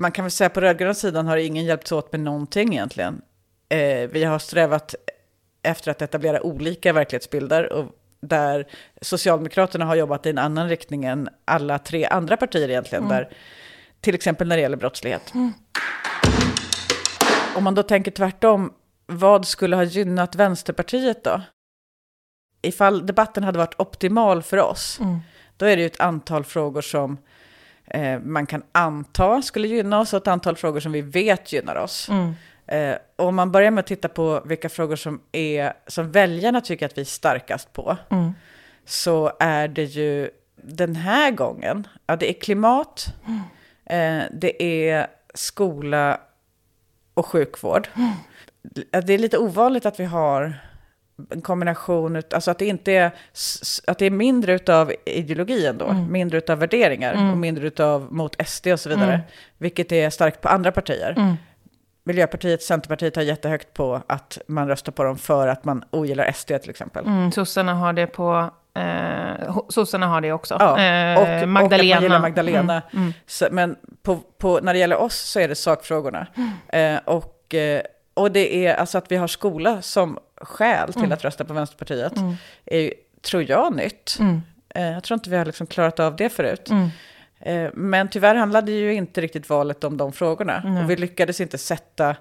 Man 0.00 0.12
kan 0.12 0.24
väl 0.24 0.30
säga 0.30 0.50
på 0.50 0.60
rödgröna 0.60 0.94
sidan 0.94 1.26
har 1.26 1.36
ingen 1.36 1.64
hjälpts 1.64 1.92
åt 1.92 2.12
med 2.12 2.20
någonting 2.20 2.72
egentligen 2.72 3.22
eh, 3.72 4.08
vi 4.10 4.24
har 4.24 4.38
strävat 4.38 4.94
efter 5.62 5.90
att 5.90 6.02
etablera 6.02 6.42
olika 6.42 6.92
verklighetsbilder 6.92 7.72
och 7.72 7.98
där 8.20 8.66
Socialdemokraterna 9.00 9.84
har 9.84 9.94
jobbat 9.94 10.26
i 10.26 10.30
en 10.30 10.38
annan 10.38 10.68
riktning 10.68 11.04
än 11.04 11.28
alla 11.44 11.78
tre 11.78 12.04
andra 12.04 12.36
partier 12.36 12.68
egentligen, 12.68 13.04
mm. 13.04 13.16
där, 13.16 13.32
till 14.00 14.14
exempel 14.14 14.48
när 14.48 14.56
det 14.56 14.62
gäller 14.62 14.76
brottslighet. 14.76 15.34
Mm. 15.34 15.52
Om 17.56 17.64
man 17.64 17.74
då 17.74 17.82
tänker 17.82 18.10
tvärtom, 18.10 18.72
vad 19.06 19.46
skulle 19.46 19.76
ha 19.76 19.84
gynnat 19.84 20.34
Vänsterpartiet 20.34 21.24
då? 21.24 21.40
Ifall 22.62 23.06
debatten 23.06 23.44
hade 23.44 23.58
varit 23.58 23.80
optimal 23.80 24.42
för 24.42 24.58
oss, 24.58 25.00
mm. 25.00 25.18
då 25.56 25.66
är 25.66 25.76
det 25.76 25.82
ju 25.82 25.86
ett 25.86 26.00
antal 26.00 26.44
frågor 26.44 26.80
som 26.80 27.18
eh, 27.84 28.20
man 28.20 28.46
kan 28.46 28.62
anta 28.72 29.42
skulle 29.42 29.68
gynna 29.68 30.00
oss 30.00 30.12
och 30.12 30.20
ett 30.22 30.28
antal 30.28 30.56
frågor 30.56 30.80
som 30.80 30.92
vi 30.92 31.00
vet 31.00 31.52
gynnar 31.52 31.76
oss. 31.76 32.08
Mm. 32.08 32.34
Eh, 32.66 32.96
om 33.16 33.36
man 33.36 33.52
börjar 33.52 33.70
med 33.70 33.80
att 33.80 33.86
titta 33.86 34.08
på 34.08 34.42
vilka 34.44 34.68
frågor 34.68 34.96
som, 34.96 35.20
är, 35.32 35.72
som 35.86 36.12
väljarna 36.12 36.60
tycker 36.60 36.86
att 36.86 36.98
vi 36.98 37.00
är 37.00 37.06
starkast 37.06 37.72
på, 37.72 37.96
mm. 38.10 38.32
så 38.84 39.32
är 39.40 39.68
det 39.68 39.84
ju 39.84 40.30
den 40.56 40.96
här 40.96 41.30
gången, 41.30 41.86
ja, 42.06 42.16
det 42.16 42.30
är 42.30 42.40
klimat, 42.40 43.14
mm. 43.26 43.40
eh, 43.86 44.26
det 44.32 44.62
är 44.62 45.06
skola 45.34 46.20
och 47.14 47.26
sjukvård. 47.26 47.88
Mm. 47.94 48.12
Det 49.04 49.14
är 49.14 49.18
lite 49.18 49.38
ovanligt 49.38 49.86
att 49.86 50.00
vi 50.00 50.04
har 50.04 50.54
en 51.30 51.42
kombination, 51.42 52.22
alltså 52.30 52.50
att 52.50 52.58
det 52.58 52.66
inte 52.66 52.92
är, 52.92 53.10
att 53.86 53.98
det 53.98 54.06
är 54.06 54.10
mindre 54.10 54.54
utav 54.54 54.92
ideologi 55.04 55.66
ändå, 55.66 55.86
mm. 55.86 56.12
mindre 56.12 56.38
utav 56.38 56.58
värderingar 56.58 57.14
mm. 57.14 57.30
och 57.30 57.36
mindre 57.36 57.66
utav 57.66 58.12
mot 58.12 58.48
SD 58.48 58.66
och 58.66 58.80
så 58.80 58.88
vidare, 58.88 59.14
mm. 59.14 59.26
vilket 59.58 59.92
är 59.92 60.10
starkt 60.10 60.40
på 60.40 60.48
andra 60.48 60.72
partier. 60.72 61.36
Mm. 62.04 62.14
Miljöpartiet, 62.14 62.62
Centerpartiet 62.62 63.16
har 63.16 63.22
jättehögt 63.22 63.74
på 63.74 64.02
att 64.06 64.38
man 64.46 64.68
röstar 64.68 64.92
på 64.92 65.04
dem 65.04 65.18
för 65.18 65.48
att 65.48 65.64
man 65.64 65.84
ogillar 65.90 66.32
SD 66.32 66.48
till 66.60 66.70
exempel. 66.70 67.06
Mm, 67.06 67.32
sossarna 67.32 67.74
har 67.74 67.92
det 67.92 68.06
på... 68.06 68.50
Eh, 68.74 69.58
sossarna 69.68 70.06
har 70.06 70.20
det 70.20 70.32
också. 70.32 70.56
Ja, 70.60 70.80
eh, 70.80 71.42
och, 71.42 71.48
Magdalena. 71.48 71.98
Och 71.98 72.04
att 72.04 72.10
man 72.10 72.20
Magdalena. 72.20 72.82
Mm, 72.92 73.02
mm. 73.02 73.12
Så, 73.26 73.48
men 73.50 73.76
på, 74.02 74.18
på, 74.38 74.60
när 74.62 74.72
det 74.72 74.78
gäller 74.78 74.96
oss 74.96 75.16
så 75.16 75.40
är 75.40 75.48
det 75.48 75.54
sakfrågorna. 75.54 76.26
Mm. 76.34 76.96
Eh, 76.96 77.00
och, 77.04 77.54
eh, 77.54 77.82
och 78.14 78.32
det 78.32 78.66
är 78.66 78.74
alltså 78.74 78.98
att 78.98 79.12
vi 79.12 79.16
har 79.16 79.26
skola 79.26 79.82
som 79.82 80.18
skäl 80.36 80.92
till 80.92 81.02
mm. 81.02 81.12
att 81.12 81.24
rösta 81.24 81.44
på 81.44 81.54
Vänsterpartiet. 81.54 82.16
Mm. 82.16 82.34
Är, 82.66 82.92
tror 83.22 83.50
jag, 83.50 83.76
nytt. 83.76 84.18
Eh, 84.74 84.90
jag 84.90 85.04
tror 85.04 85.14
inte 85.14 85.30
vi 85.30 85.36
har 85.36 85.44
liksom 85.44 85.66
klarat 85.66 86.00
av 86.00 86.16
det 86.16 86.28
förut. 86.28 86.70
Eh, 87.42 87.70
men 87.74 88.08
tyvärr 88.08 88.34
handlade 88.34 88.72
ju 88.72 88.94
inte 88.94 89.20
riktigt 89.20 89.48
valet 89.48 89.84
om 89.84 89.96
de 89.96 90.12
frågorna. 90.12 90.62
Mm. 90.64 90.84
Och 90.84 90.90
vi 90.90 90.96
lyckades 90.96 91.40
inte 91.40 91.58
sätta... 91.58 92.16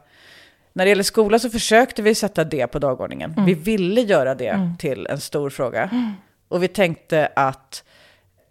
När 0.74 0.86
det 0.86 0.90
gäller 0.90 1.04
skola 1.04 1.40
så 1.40 1.50
försökte 1.50 2.01
vi 2.01 2.16
sätta 2.16 2.44
det 2.44 2.68
på 2.68 2.80
dagordningen. 2.80 3.32
Mm. 3.32 3.46
Vi 3.46 3.54
ville 3.54 4.01
göra 4.01 4.36
det 4.36 4.48
mm. 4.48 4.78
till 4.78 5.08
en 5.08 5.20
stor 5.20 5.50
fråga. 5.50 5.84
Mm. 5.84 6.12
Och 6.48 6.63
vi 6.63 6.68
tänkte 6.68 7.30
att, 7.36 7.84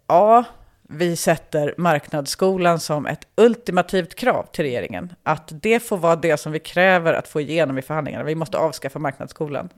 ja, 0.07 0.43
vi 0.89 1.15
sätter 1.15 1.73
marknadsskolan 1.77 2.79
som 2.79 3.05
ett 3.05 3.27
ultimativt 3.35 4.15
krav 4.15 4.45
till 4.51 4.65
regeringen. 4.65 5.13
Att 5.23 5.51
det 5.61 5.79
får 5.79 5.97
vara 5.97 6.15
det 6.15 6.37
som 6.37 6.51
vi 6.51 6.59
kräver 6.59 7.13
att 7.13 7.27
få 7.27 7.41
igenom 7.41 7.77
i 7.77 7.81
förhandlingarna. 7.81 8.23
Vi 8.23 8.35
måste 8.35 8.57
avskaffa 8.57 8.99
marknadsskolan. 8.99 9.69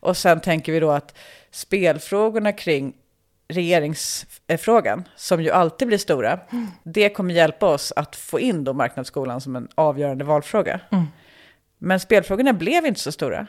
Och 0.00 0.16
sen 0.16 0.40
tänker 0.40 0.72
vi 0.72 0.80
då 0.80 0.90
att 0.90 1.18
spelfrågorna 1.50 2.52
kring 2.52 2.92
regeringsfrågan, 3.50 5.08
som 5.16 5.42
ju 5.42 5.50
alltid 5.50 5.88
blir 5.88 5.98
stora, 5.98 6.40
mm. 6.52 6.66
det 6.84 7.08
kommer 7.08 7.34
hjälpa 7.34 7.66
oss 7.66 7.92
att 7.96 8.16
få 8.16 8.40
in 8.40 8.64
då 8.64 8.72
marknadsskolan 8.72 9.40
som 9.40 9.56
en 9.56 9.68
avgörande 9.74 10.24
valfråga. 10.24 10.80
Mm. 10.90 11.04
Men 11.78 12.00
spelfrågorna 12.00 12.52
blev 12.52 12.86
inte 12.86 13.00
så 13.00 13.12
stora. 13.12 13.46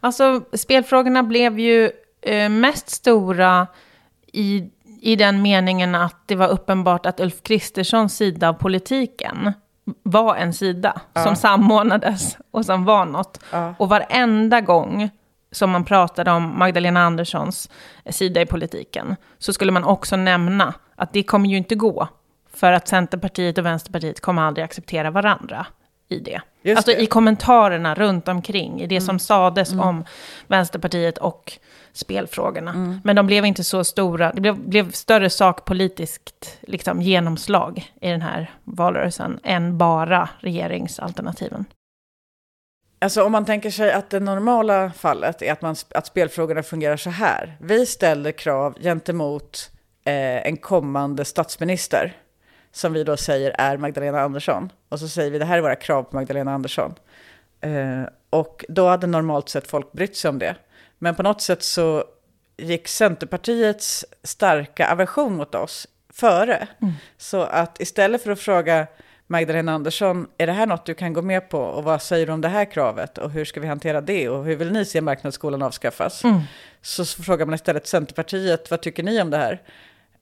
Alltså, 0.00 0.44
spelfrågorna 0.52 1.22
blev 1.22 1.58
ju 1.58 1.90
eh, 2.22 2.48
mest 2.48 2.90
stora 2.90 3.66
i, 4.32 4.70
i 5.00 5.16
den 5.16 5.42
meningen 5.42 5.94
att 5.94 6.28
det 6.28 6.34
var 6.34 6.48
uppenbart 6.48 7.06
att 7.06 7.20
Ulf 7.20 7.42
Kristerssons 7.42 8.16
sida 8.16 8.48
av 8.48 8.52
politiken 8.52 9.52
var 10.02 10.36
en 10.36 10.54
sida 10.54 11.00
ja. 11.12 11.24
som 11.24 11.36
samordnades 11.36 12.36
och 12.50 12.66
som 12.66 12.84
var 12.84 13.04
något. 13.04 13.40
Ja. 13.50 13.74
Och 13.78 13.88
varenda 13.88 14.60
gång 14.60 15.10
som 15.52 15.70
man 15.70 15.84
pratade 15.84 16.30
om 16.30 16.58
Magdalena 16.58 17.02
Anderssons 17.02 17.70
sida 18.10 18.40
i 18.40 18.46
politiken, 18.46 19.16
så 19.38 19.52
skulle 19.52 19.72
man 19.72 19.84
också 19.84 20.16
nämna 20.16 20.74
att 20.96 21.12
det 21.12 21.22
kommer 21.22 21.48
ju 21.48 21.56
inte 21.56 21.74
gå, 21.74 22.08
för 22.54 22.72
att 22.72 22.88
Centerpartiet 22.88 23.58
och 23.58 23.66
Vänsterpartiet 23.66 24.20
kommer 24.20 24.42
aldrig 24.42 24.64
acceptera 24.64 25.10
varandra 25.10 25.66
i 26.08 26.18
det. 26.18 26.40
Just 26.62 26.76
alltså 26.76 26.90
det. 26.92 27.02
i 27.02 27.06
kommentarerna 27.06 27.94
runt 27.94 28.28
omkring, 28.28 28.80
i 28.80 28.86
det 28.86 28.96
mm. 28.96 29.06
som 29.06 29.18
sades 29.18 29.72
mm. 29.72 29.88
om 29.88 30.04
Vänsterpartiet 30.46 31.18
och 31.18 31.52
spelfrågorna. 31.92 32.70
Mm. 32.70 33.00
Men 33.04 33.16
de 33.16 33.26
blev 33.26 33.44
inte 33.44 33.64
så 33.64 33.84
stora, 33.84 34.32
det 34.32 34.40
blev, 34.40 34.58
blev 34.58 34.90
större 34.90 35.30
sakpolitiskt 35.30 36.58
liksom, 36.62 37.02
genomslag 37.02 37.92
i 38.00 38.08
den 38.08 38.22
här 38.22 38.50
valrörelsen 38.64 39.40
än 39.42 39.78
bara 39.78 40.28
regeringsalternativen. 40.40 41.64
Alltså 43.02 43.22
om 43.22 43.32
man 43.32 43.44
tänker 43.44 43.70
sig 43.70 43.92
att 43.92 44.10
det 44.10 44.20
normala 44.20 44.90
fallet 44.90 45.42
är 45.42 45.52
att, 45.52 45.62
man, 45.62 45.76
att 45.94 46.06
spelfrågorna 46.06 46.62
fungerar 46.62 46.96
så 46.96 47.10
här. 47.10 47.56
Vi 47.60 47.86
ställer 47.86 48.32
krav 48.32 48.78
gentemot 48.80 49.70
eh, 50.04 50.46
en 50.46 50.56
kommande 50.56 51.24
statsminister, 51.24 52.16
som 52.72 52.92
vi 52.92 53.04
då 53.04 53.16
säger 53.16 53.54
är 53.58 53.76
Magdalena 53.76 54.20
Andersson. 54.20 54.72
Och 54.88 54.98
så 54.98 55.08
säger 55.08 55.30
vi 55.30 55.38
det 55.38 55.44
här 55.44 55.58
är 55.58 55.62
våra 55.62 55.76
krav 55.76 56.02
på 56.02 56.16
Magdalena 56.16 56.54
Andersson. 56.54 56.94
Eh, 57.60 58.02
och 58.30 58.64
då 58.68 58.88
hade 58.88 59.06
normalt 59.06 59.48
sett 59.48 59.66
folk 59.66 59.92
brytt 59.92 60.16
sig 60.16 60.28
om 60.28 60.38
det. 60.38 60.56
Men 60.98 61.14
på 61.14 61.22
något 61.22 61.40
sätt 61.40 61.62
så 61.62 62.04
gick 62.56 62.88
Centerpartiets 62.88 64.04
starka 64.22 64.92
aversion 64.92 65.36
mot 65.36 65.54
oss 65.54 65.88
före. 66.12 66.68
Mm. 66.82 66.94
Så 67.16 67.42
att 67.42 67.80
istället 67.80 68.22
för 68.22 68.30
att 68.30 68.40
fråga 68.40 68.86
Magdalena 69.32 69.72
Andersson, 69.72 70.26
är 70.38 70.46
det 70.46 70.52
här 70.52 70.66
något 70.66 70.86
du 70.86 70.94
kan 70.94 71.12
gå 71.12 71.22
med 71.22 71.48
på? 71.48 71.58
Och 71.58 71.84
vad 71.84 72.02
säger 72.02 72.26
du 72.26 72.32
om 72.32 72.40
det 72.40 72.48
här 72.48 72.64
kravet? 72.64 73.18
Och 73.18 73.30
hur 73.30 73.44
ska 73.44 73.60
vi 73.60 73.66
hantera 73.66 74.00
det? 74.00 74.28
Och 74.28 74.44
hur 74.44 74.56
vill 74.56 74.72
ni 74.72 74.84
se 74.84 75.00
marknadsskolan 75.00 75.62
avskaffas? 75.62 76.24
Mm. 76.24 76.40
Så, 76.82 77.04
frågar 77.04 77.46
man 77.46 77.54
istället 77.54 77.86
Centerpartiet, 77.86 78.70
vad 78.70 78.80
tycker 78.80 79.02
ni 79.02 79.22
om 79.22 79.30
det 79.30 79.36
här? 79.36 79.62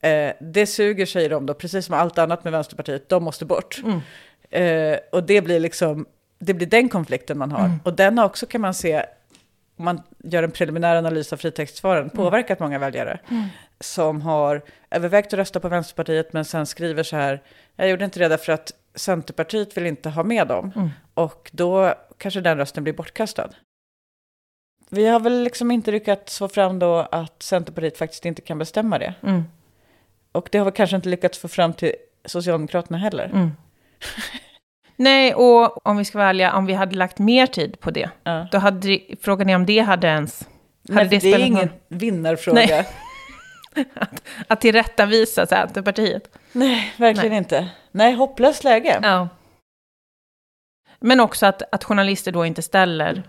Eh, 0.01 0.33
det 0.39 0.65
suger, 0.65 1.05
säger 1.05 1.29
de 1.29 1.45
då, 1.45 1.53
precis 1.53 1.85
som 1.85 1.95
allt 1.95 2.17
annat 2.17 2.43
med 2.43 2.53
Vänsterpartiet, 2.53 3.09
de 3.09 3.23
måste 3.23 3.45
bort. 3.45 3.81
Mm. 3.83 4.01
Eh, 4.49 4.99
och 5.11 5.23
det 5.23 5.41
blir 5.41 5.59
liksom, 5.59 6.05
det 6.39 6.53
blir 6.53 6.67
den 6.67 6.89
konflikten 6.89 7.37
man 7.37 7.51
har. 7.51 7.65
Mm. 7.65 7.79
Och 7.83 7.93
den 7.93 8.17
har 8.17 8.25
också, 8.25 8.45
kan 8.45 8.61
man 8.61 8.73
se, 8.73 9.05
om 9.77 9.85
man 9.85 10.01
gör 10.23 10.43
en 10.43 10.51
preliminär 10.51 10.95
analys 10.95 11.33
av 11.33 11.37
fritextsvaren, 11.37 12.03
mm. 12.03 12.15
påverkat 12.15 12.59
många 12.59 12.79
väljare. 12.79 13.19
Mm. 13.29 13.43
Som 13.79 14.21
har 14.21 14.61
övervägt 14.91 15.33
att 15.33 15.39
rösta 15.39 15.59
på 15.59 15.69
Vänsterpartiet, 15.69 16.33
men 16.33 16.45
sen 16.45 16.65
skriver 16.65 17.03
så 17.03 17.15
här, 17.15 17.41
jag 17.75 17.89
gjorde 17.89 18.05
inte 18.05 18.19
det 18.19 18.27
därför 18.27 18.53
att 18.53 18.71
Centerpartiet 18.95 19.77
vill 19.77 19.85
inte 19.85 20.09
ha 20.09 20.23
med 20.23 20.47
dem. 20.47 20.71
Mm. 20.75 20.89
Och 21.13 21.49
då 21.53 21.93
kanske 22.17 22.41
den 22.41 22.57
rösten 22.57 22.83
blir 22.83 22.93
bortkastad. 22.93 23.49
Vi 24.89 25.07
har 25.07 25.19
väl 25.19 25.43
liksom 25.43 25.71
inte 25.71 25.91
lyckats 25.91 26.37
få 26.37 26.47
fram 26.47 26.79
då 26.79 26.97
att 26.97 27.43
Centerpartiet 27.43 27.97
faktiskt 27.97 28.25
inte 28.25 28.41
kan 28.41 28.57
bestämma 28.57 28.99
det. 28.99 29.13
Mm. 29.23 29.43
Och 30.31 30.49
det 30.51 30.57
har 30.57 30.65
vi 30.65 30.71
kanske 30.71 30.95
inte 30.95 31.09
lyckats 31.09 31.39
få 31.39 31.47
fram 31.47 31.73
till 31.73 31.93
Socialdemokraterna 32.25 32.97
heller. 32.97 33.25
Mm. 33.25 33.51
Nej, 34.95 35.33
och 35.33 35.87
om 35.87 35.97
vi 35.97 36.05
ska 36.05 36.17
vara 36.17 36.29
ärliga, 36.29 36.53
om 36.53 36.65
vi 36.65 36.73
hade 36.73 36.95
lagt 36.95 37.19
mer 37.19 37.47
tid 37.47 37.79
på 37.79 37.91
det, 37.91 38.09
ja. 38.23 38.47
då 38.51 38.57
hade 38.57 38.99
frågan 39.21 39.49
är 39.49 39.55
om 39.55 39.65
det 39.65 39.79
hade 39.79 40.07
ens... 40.07 40.47
Hade 40.89 41.03
Nej, 41.03 41.07
det, 41.09 41.19
det 41.19 41.33
är 41.33 41.39
ingen 41.39 41.67
någon... 41.67 41.99
vinnarfråga. 41.99 42.61
Nej. 42.65 42.87
att, 43.95 44.23
att 44.47 44.61
tillrättavisa 44.61 45.45
Centerpartiet. 45.45 46.29
Nej, 46.51 46.93
verkligen 46.97 47.29
Nej. 47.29 47.37
inte. 47.37 47.69
Nej, 47.91 48.13
hopplöst 48.13 48.63
läge. 48.63 48.99
Ja. 49.03 49.29
Men 50.99 51.19
också 51.19 51.45
att, 51.45 51.61
att 51.71 51.83
journalister 51.83 52.31
då 52.31 52.45
inte 52.45 52.61
ställer 52.61 53.23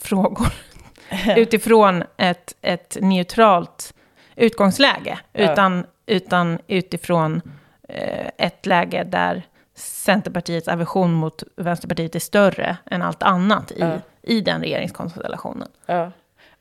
frågor 0.00 0.52
utifrån 1.36 2.04
ett, 2.16 2.56
ett 2.60 2.96
neutralt 3.00 3.94
utgångsläge, 4.36 5.18
ja. 5.32 5.52
utan, 5.52 5.86
utan 6.06 6.58
utifrån 6.66 7.42
eh, 7.88 8.30
ett 8.38 8.66
läge 8.66 9.04
där 9.04 9.42
Centerpartiets 9.74 10.68
aversion 10.68 11.12
mot 11.12 11.42
Vänsterpartiet 11.56 12.14
är 12.14 12.20
större 12.20 12.76
än 12.86 13.02
allt 13.02 13.22
annat 13.22 13.72
i, 13.72 13.80
ja. 13.80 13.98
i 14.22 14.40
den 14.40 14.60
regeringskonstellationen. 14.60 15.68
Ja. 15.86 16.12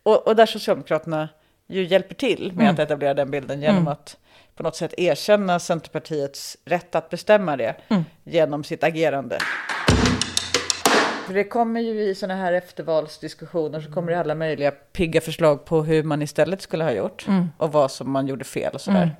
Och, 0.03 0.27
och 0.27 0.35
där 0.35 0.45
Socialdemokraterna 0.45 1.29
ju 1.67 1.83
hjälper 1.83 2.15
till 2.15 2.51
med 2.53 2.63
mm. 2.63 2.73
att 2.73 2.79
etablera 2.79 3.13
den 3.13 3.31
bilden 3.31 3.61
genom 3.61 3.77
mm. 3.77 3.87
att 3.87 4.17
på 4.59 4.63
något 4.63 4.75
sätt 4.75 4.93
erkänna 4.97 5.59
Centerpartiets 5.59 6.57
rätt 6.65 6.95
att 6.95 7.09
bestämma 7.09 7.57
det 7.57 7.75
mm. 7.89 8.03
genom 8.23 8.63
sitt 8.63 8.83
agerande. 8.83 9.37
För 11.25 11.33
det 11.33 11.43
kommer 11.43 11.81
ju 11.81 12.01
i 12.01 12.15
sådana 12.15 12.41
här 12.41 12.53
eftervalsdiskussioner 12.53 13.81
så 13.81 13.91
kommer 13.91 14.11
det 14.11 14.19
alla 14.19 14.35
möjliga 14.35 14.71
pigga 14.71 15.21
förslag 15.21 15.65
på 15.65 15.83
hur 15.83 16.03
man 16.03 16.21
istället 16.21 16.61
skulle 16.61 16.83
ha 16.83 16.91
gjort 16.91 17.27
mm. 17.27 17.49
och 17.57 17.71
vad 17.71 17.91
som 17.91 18.11
man 18.11 18.27
gjorde 18.27 18.45
fel 18.45 18.73
och 18.73 18.81
sådär. 18.81 19.15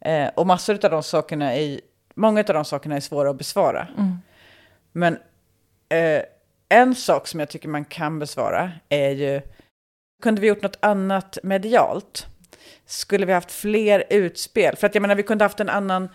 Mm. 0.00 0.26
Eh, 0.26 0.32
och 0.34 0.46
massor 0.46 0.84
av 0.84 0.90
de 0.90 1.02
sakerna 1.02 1.54
är, 1.54 1.80
många 2.14 2.40
av 2.40 2.54
de 2.54 2.64
sakerna 2.64 2.96
är 2.96 3.00
svåra 3.00 3.30
att 3.30 3.38
besvara. 3.38 3.88
Mm. 3.98 4.18
Men 4.92 5.18
eh, 5.88 6.22
en 6.68 6.94
sak 6.94 7.26
som 7.26 7.40
jag 7.40 7.48
tycker 7.48 7.68
man 7.68 7.84
kan 7.84 8.18
besvara 8.18 8.72
är 8.88 9.10
ju, 9.10 9.40
kunde 10.22 10.40
vi 10.40 10.46
gjort 10.46 10.62
något 10.62 10.78
annat 10.80 11.38
medialt? 11.42 12.26
Skulle 12.92 13.26
vi 13.26 13.32
haft 13.32 13.52
fler 13.52 14.04
utspel? 14.10 14.76
För 14.76 14.86
att 14.86 14.94
jag 14.94 15.02
menar, 15.02 15.14
vi 15.14 15.22
kunde 15.22 15.44
haft 15.44 15.60
en 15.60 15.68
annan 15.68 16.08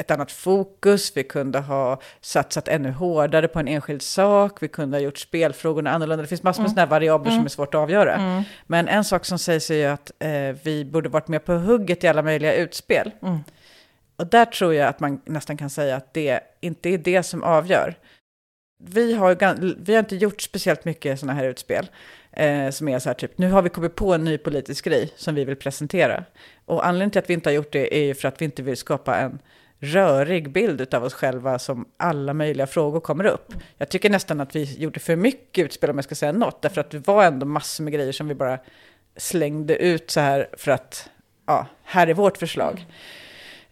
ett 0.00 0.10
annat 0.10 0.32
fokus, 0.32 1.16
vi 1.16 1.24
kunde 1.24 1.58
ha 1.58 2.00
satsat 2.20 2.68
ännu 2.68 2.90
hårdare 2.90 3.48
på 3.48 3.58
en 3.58 3.68
enskild 3.68 4.02
sak, 4.02 4.62
vi 4.62 4.68
kunde 4.68 4.96
ha 4.96 5.02
gjort 5.02 5.18
spelfrågorna 5.18 5.90
annorlunda. 5.90 6.22
Det 6.22 6.28
finns 6.28 6.42
massor 6.42 6.62
med 6.62 6.66
mm. 6.66 6.74
sådana 6.74 6.90
variabler 6.90 7.30
mm. 7.30 7.38
som 7.38 7.44
är 7.44 7.48
svårt 7.48 7.74
att 7.74 7.80
avgöra. 7.80 8.14
Mm. 8.14 8.42
Men 8.66 8.88
en 8.88 9.04
sak 9.04 9.24
som 9.24 9.38
sägs 9.38 9.70
är 9.70 9.74
ju 9.74 9.84
att 9.84 10.10
eh, 10.18 10.56
vi 10.62 10.84
borde 10.84 11.08
varit 11.08 11.28
med 11.28 11.44
på 11.44 11.52
hugget 11.52 12.04
i 12.04 12.08
alla 12.08 12.22
möjliga 12.22 12.54
utspel. 12.54 13.10
Mm. 13.22 13.38
Och 14.16 14.26
där 14.26 14.44
tror 14.44 14.74
jag 14.74 14.88
att 14.88 15.00
man 15.00 15.20
nästan 15.24 15.56
kan 15.56 15.70
säga 15.70 15.96
att 15.96 16.14
det 16.14 16.40
inte 16.60 16.88
är 16.88 16.98
det 16.98 17.22
som 17.22 17.42
avgör. 17.42 17.94
Vi 18.84 19.14
har, 19.14 19.36
vi 19.84 19.92
har 19.92 20.00
inte 20.00 20.16
gjort 20.16 20.40
speciellt 20.40 20.84
mycket 20.84 21.20
sådana 21.20 21.40
här 21.40 21.44
utspel. 21.44 21.88
Eh, 22.38 22.70
som 22.70 22.88
är 22.88 22.98
så 22.98 23.08
här 23.08 23.14
typ, 23.14 23.38
nu 23.38 23.50
har 23.50 23.62
vi 23.62 23.68
kommit 23.68 23.94
på 23.94 24.14
en 24.14 24.24
ny 24.24 24.38
politisk 24.38 24.84
grej 24.84 25.12
som 25.16 25.34
vi 25.34 25.44
vill 25.44 25.56
presentera. 25.56 26.24
Och 26.64 26.86
anledningen 26.86 27.10
till 27.10 27.18
att 27.18 27.30
vi 27.30 27.34
inte 27.34 27.48
har 27.48 27.54
gjort 27.54 27.72
det 27.72 27.96
är 27.96 28.04
ju 28.04 28.14
för 28.14 28.28
att 28.28 28.40
vi 28.40 28.44
inte 28.44 28.62
vill 28.62 28.76
skapa 28.76 29.16
en 29.16 29.38
rörig 29.78 30.52
bild 30.52 30.94
av 30.94 31.04
oss 31.04 31.14
själva 31.14 31.58
som 31.58 31.88
alla 31.96 32.34
möjliga 32.34 32.66
frågor 32.66 33.00
kommer 33.00 33.24
upp. 33.24 33.52
Jag 33.78 33.88
tycker 33.88 34.10
nästan 34.10 34.40
att 34.40 34.56
vi 34.56 34.74
gjorde 34.78 35.00
för 35.00 35.16
mycket 35.16 35.64
utspel 35.64 35.90
om 35.90 35.96
jag 35.96 36.04
ska 36.04 36.14
säga 36.14 36.32
något, 36.32 36.62
därför 36.62 36.80
att 36.80 36.90
det 36.90 37.06
var 37.06 37.24
ändå 37.24 37.46
massor 37.46 37.84
med 37.84 37.92
grejer 37.92 38.12
som 38.12 38.28
vi 38.28 38.34
bara 38.34 38.58
slängde 39.16 39.76
ut 39.76 40.10
så 40.10 40.20
här 40.20 40.48
för 40.52 40.70
att, 40.70 41.10
ja, 41.46 41.66
här 41.82 42.06
är 42.06 42.14
vårt 42.14 42.36
förslag. 42.36 42.86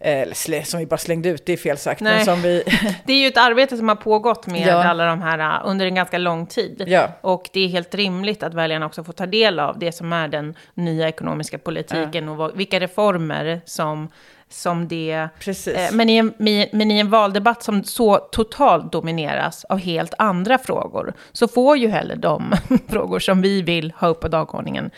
Eller 0.01 0.63
som 0.63 0.81
vi 0.81 0.87
bara 0.87 0.99
slängde 0.99 1.29
ut, 1.29 1.47
det 1.47 1.53
är 1.53 1.57
fel 1.57 1.79
sagt. 1.79 2.01
Men 2.01 2.25
som 2.25 2.43
vi... 2.43 2.63
det 3.07 3.13
är 3.13 3.21
ju 3.21 3.27
ett 3.27 3.37
arbete 3.37 3.77
som 3.77 3.89
har 3.89 3.97
pågått 3.97 4.47
med 4.47 4.69
ja. 4.69 4.85
alla 4.85 5.07
de 5.07 5.23
här 5.23 5.39
uh, 5.39 5.71
under 5.71 5.87
en 5.87 5.95
ganska 5.95 6.19
lång 6.19 6.47
tid. 6.47 6.85
Ja. 6.87 7.09
Och 7.21 7.49
det 7.53 7.61
är 7.61 7.69
helt 7.69 7.95
rimligt 7.95 8.43
att 8.43 8.55
väljarna 8.55 8.87
också 8.87 9.05
får 9.05 9.13
ta 9.13 9.27
del 9.27 9.61
av 9.61 9.79
det 9.79 9.93
som 9.93 10.13
är 10.13 10.29
den 10.29 10.55
nya 10.75 11.09
ekonomiska 11.09 11.59
politiken 11.59 12.25
ja. 12.25 12.31
och 12.31 12.37
vad, 12.37 12.57
vilka 12.57 12.81
reformer 12.81 13.61
som 13.65 14.09
som 14.49 14.89
det... 14.89 15.29
Precis. 15.39 15.75
Eh, 15.75 15.93
men, 15.93 16.11
i 16.11 16.17
en, 16.17 16.33
men 16.73 16.91
i 16.91 16.99
en 16.99 17.11
valdebatt 17.11 17.63
som 17.63 17.85
så 17.85 18.17
totalt 18.17 18.93
domineras 18.93 19.65
av 19.65 19.79
helt 19.79 20.15
andra 20.19 20.59
frågor, 20.59 21.15
så 21.33 21.49
får 21.49 21.77
ju 21.77 21.89
heller 21.89 22.17
de 22.17 22.53
frågor 22.89 23.19
som 23.19 23.43
vi 23.43 23.63
vill 23.63 23.93
ha 23.97 24.09
upp 24.09 24.21
på 24.21 24.29
dagordningen 24.29 24.91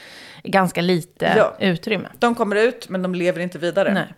ganska 0.44 0.80
lite 0.80 1.34
ja. 1.36 1.56
utrymme. 1.60 2.08
De 2.18 2.34
kommer 2.34 2.56
ut, 2.56 2.88
men 2.88 3.02
de 3.02 3.14
lever 3.14 3.40
inte 3.40 3.58
vidare. 3.58 3.94
Nej. 3.94 4.14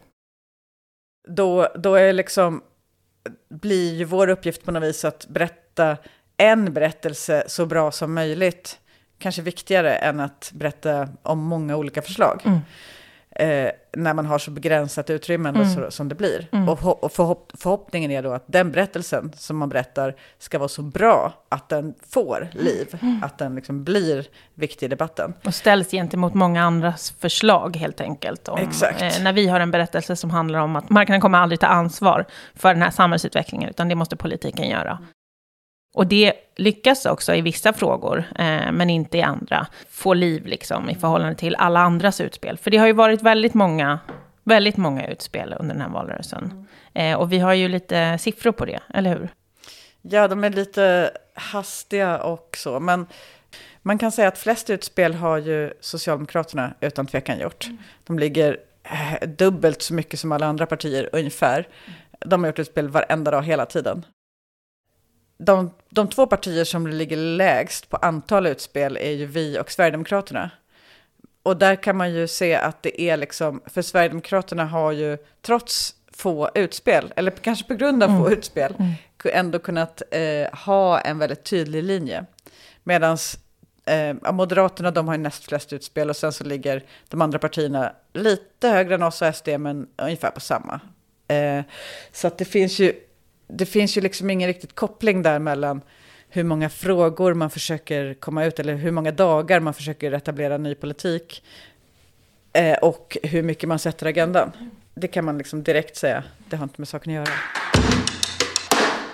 Då, 1.30 1.68
då 1.74 1.94
är 1.94 2.12
liksom, 2.12 2.62
blir 3.48 3.94
ju 3.94 4.04
vår 4.04 4.28
uppgift 4.28 4.64
på 4.64 4.72
något 4.72 4.82
vis 4.82 5.04
att 5.04 5.26
berätta 5.28 5.96
en 6.36 6.72
berättelse 6.72 7.44
så 7.46 7.66
bra 7.66 7.92
som 7.92 8.14
möjligt. 8.14 8.78
Kanske 9.18 9.42
viktigare 9.42 9.94
än 9.94 10.20
att 10.20 10.50
berätta 10.54 11.08
om 11.22 11.38
många 11.38 11.76
olika 11.76 12.02
förslag. 12.02 12.42
Mm 12.44 12.60
eh, 13.40 13.70
när 13.96 14.14
man 14.14 14.26
har 14.26 14.38
så 14.38 14.50
begränsat 14.50 15.10
utrymme 15.10 15.48
mm. 15.48 15.70
så, 15.70 15.90
som 15.90 16.08
det 16.08 16.14
blir. 16.14 16.48
Mm. 16.52 16.68
Och, 16.68 17.04
och 17.04 17.12
förhopp 17.12 17.52
förhoppningen 17.54 18.10
är 18.10 18.22
då 18.22 18.32
att 18.32 18.44
den 18.46 18.72
berättelsen 18.72 19.32
som 19.36 19.56
man 19.56 19.68
berättar 19.68 20.16
ska 20.38 20.58
vara 20.58 20.68
så 20.68 20.82
bra 20.82 21.32
att 21.48 21.68
den 21.68 21.94
får 22.08 22.48
liv, 22.52 22.98
mm. 23.02 23.22
att 23.22 23.38
den 23.38 23.54
liksom 23.54 23.84
blir 23.84 24.26
viktig 24.54 24.86
i 24.86 24.88
debatten. 24.88 25.34
Och 25.44 25.54
ställs 25.54 25.90
gentemot 25.90 26.34
många 26.34 26.62
andras 26.62 27.10
förslag 27.18 27.76
helt 27.76 28.00
enkelt. 28.00 28.48
Om, 28.48 28.58
Exakt. 28.58 29.02
Eh, 29.02 29.22
när 29.22 29.32
vi 29.32 29.48
har 29.48 29.60
en 29.60 29.70
berättelse 29.70 30.16
som 30.16 30.30
handlar 30.30 30.60
om 30.60 30.76
att 30.76 30.90
marknaden 30.90 31.20
kommer 31.20 31.38
aldrig 31.38 31.60
ta 31.60 31.66
ansvar 31.66 32.24
för 32.54 32.74
den 32.74 32.82
här 32.82 32.90
samhällsutvecklingen, 32.90 33.70
utan 33.70 33.88
det 33.88 33.94
måste 33.94 34.16
politiken 34.16 34.68
göra. 34.68 34.98
Och 35.92 36.06
det 36.06 36.32
lyckas 36.56 37.06
också 37.06 37.34
i 37.34 37.40
vissa 37.40 37.72
frågor, 37.72 38.18
eh, 38.18 38.72
men 38.72 38.90
inte 38.90 39.18
i 39.18 39.22
andra, 39.22 39.66
få 39.90 40.14
liv 40.14 40.46
liksom 40.46 40.90
i 40.90 40.94
förhållande 40.94 41.34
till 41.34 41.56
alla 41.56 41.80
andras 41.80 42.20
utspel. 42.20 42.58
För 42.58 42.70
det 42.70 42.76
har 42.76 42.86
ju 42.86 42.92
varit 42.92 43.22
väldigt 43.22 43.54
många, 43.54 43.98
väldigt 44.44 44.76
många 44.76 45.08
utspel 45.08 45.54
under 45.60 45.74
den 45.74 45.82
här 45.82 45.90
valrörelsen. 45.90 46.66
Eh, 46.94 47.18
och 47.18 47.32
vi 47.32 47.38
har 47.38 47.54
ju 47.54 47.68
lite 47.68 48.18
siffror 48.18 48.52
på 48.52 48.64
det, 48.64 48.80
eller 48.94 49.10
hur? 49.10 49.28
Ja, 50.02 50.28
de 50.28 50.44
är 50.44 50.50
lite 50.50 51.10
hastiga 51.34 52.18
och 52.18 52.56
så, 52.58 52.80
men 52.80 53.06
man 53.82 53.98
kan 53.98 54.12
säga 54.12 54.28
att 54.28 54.38
flest 54.38 54.70
utspel 54.70 55.14
har 55.14 55.38
ju 55.38 55.72
Socialdemokraterna 55.80 56.74
utan 56.80 57.06
tvekan 57.06 57.38
gjort. 57.38 57.68
De 58.06 58.18
ligger 58.18 58.58
eh, 58.82 59.28
dubbelt 59.28 59.82
så 59.82 59.94
mycket 59.94 60.20
som 60.20 60.32
alla 60.32 60.46
andra 60.46 60.66
partier 60.66 61.08
ungefär. 61.12 61.68
De 62.18 62.42
har 62.42 62.48
gjort 62.48 62.58
utspel 62.58 62.88
varenda 62.88 63.30
dag 63.30 63.42
hela 63.42 63.66
tiden 63.66 64.04
de, 65.40 65.70
de 65.90 66.08
två 66.08 66.26
partier 66.26 66.64
som 66.64 66.86
ligger 66.86 67.16
lägst 67.16 67.88
på 67.88 67.96
antal 67.96 68.46
utspel 68.46 68.96
är 68.96 69.10
ju 69.10 69.26
vi 69.26 69.58
och 69.58 69.70
Sverigedemokraterna. 69.70 70.50
Och 71.42 71.56
där 71.56 71.76
kan 71.76 71.96
man 71.96 72.12
ju 72.12 72.28
se 72.28 72.54
att 72.54 72.82
det 72.82 73.00
är 73.00 73.16
liksom, 73.16 73.62
för 73.66 73.82
Sverigedemokraterna 73.82 74.64
har 74.64 74.92
ju 74.92 75.18
trots 75.42 75.94
få 76.12 76.50
utspel, 76.54 77.12
eller 77.16 77.30
kanske 77.30 77.64
på 77.64 77.74
grund 77.74 78.02
av 78.02 78.10
mm. 78.10 78.22
få 78.22 78.30
utspel, 78.32 78.74
mm. 78.78 78.92
ändå 79.24 79.58
kunnat 79.58 80.02
eh, 80.10 80.58
ha 80.58 81.00
en 81.00 81.18
väldigt 81.18 81.44
tydlig 81.44 81.84
linje. 81.84 82.24
Medan 82.82 83.18
eh, 83.84 84.32
Moderaterna, 84.32 84.90
de 84.90 85.08
har 85.08 85.14
ju 85.14 85.22
näst 85.22 85.44
flest 85.44 85.72
utspel 85.72 86.10
och 86.10 86.16
sen 86.16 86.32
så 86.32 86.44
ligger 86.44 86.84
de 87.08 87.22
andra 87.22 87.38
partierna 87.38 87.92
lite 88.12 88.68
högre 88.68 88.94
än 88.94 89.02
oss 89.02 89.22
och 89.22 89.34
SD, 89.34 89.48
men 89.58 89.88
ungefär 89.96 90.30
på 90.30 90.40
samma. 90.40 90.80
Eh, 91.28 91.62
så 92.12 92.26
att 92.26 92.38
det 92.38 92.44
finns 92.44 92.78
ju 92.78 92.94
det 93.52 93.66
finns 93.66 93.96
ju 93.96 94.00
liksom 94.00 94.30
ingen 94.30 94.46
riktigt 94.46 94.74
koppling 94.74 95.22
där 95.22 95.38
mellan 95.38 95.80
hur 96.28 96.44
många 96.44 96.68
frågor 96.68 97.34
man 97.34 97.50
försöker 97.50 98.14
komma 98.14 98.44
ut, 98.44 98.58
eller 98.58 98.74
hur 98.74 98.90
många 98.90 99.12
dagar 99.12 99.60
man 99.60 99.74
försöker 99.74 100.12
etablera 100.12 100.58
ny 100.58 100.74
politik, 100.74 101.42
Eh, 102.52 102.78
och 102.78 103.18
hur 103.22 103.42
mycket 103.42 103.68
man 103.68 103.78
sätter 103.78 104.06
agendan. 104.06 104.52
Det 104.94 105.08
kan 105.08 105.24
man 105.24 105.38
liksom 105.38 105.62
direkt 105.62 105.96
säga, 105.96 106.22
det 106.48 106.56
har 106.56 106.64
inte 106.64 106.80
med 106.80 106.88
saken 106.88 107.12
att 107.12 107.28
göra. 107.28 107.36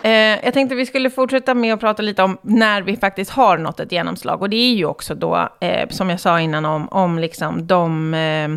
Eh, 0.02 0.44
jag 0.44 0.54
tänkte 0.54 0.74
vi 0.74 0.86
skulle 0.86 1.10
fortsätta 1.10 1.54
med 1.54 1.74
att 1.74 1.80
prata 1.80 2.02
lite 2.02 2.22
om 2.22 2.38
när 2.42 2.82
vi 2.82 2.96
faktiskt 2.96 3.30
har 3.30 3.58
nått 3.58 3.80
ett 3.80 3.92
genomslag. 3.92 4.42
Och 4.42 4.50
det 4.50 4.56
är 4.56 4.74
ju 4.74 4.84
också 4.84 5.14
då, 5.14 5.48
eh, 5.60 5.88
som 5.88 6.10
jag 6.10 6.20
sa 6.20 6.40
innan, 6.40 6.64
om, 6.64 6.88
om 6.88 7.18
liksom 7.18 7.66
de... 7.66 8.14
Eh, 8.14 8.48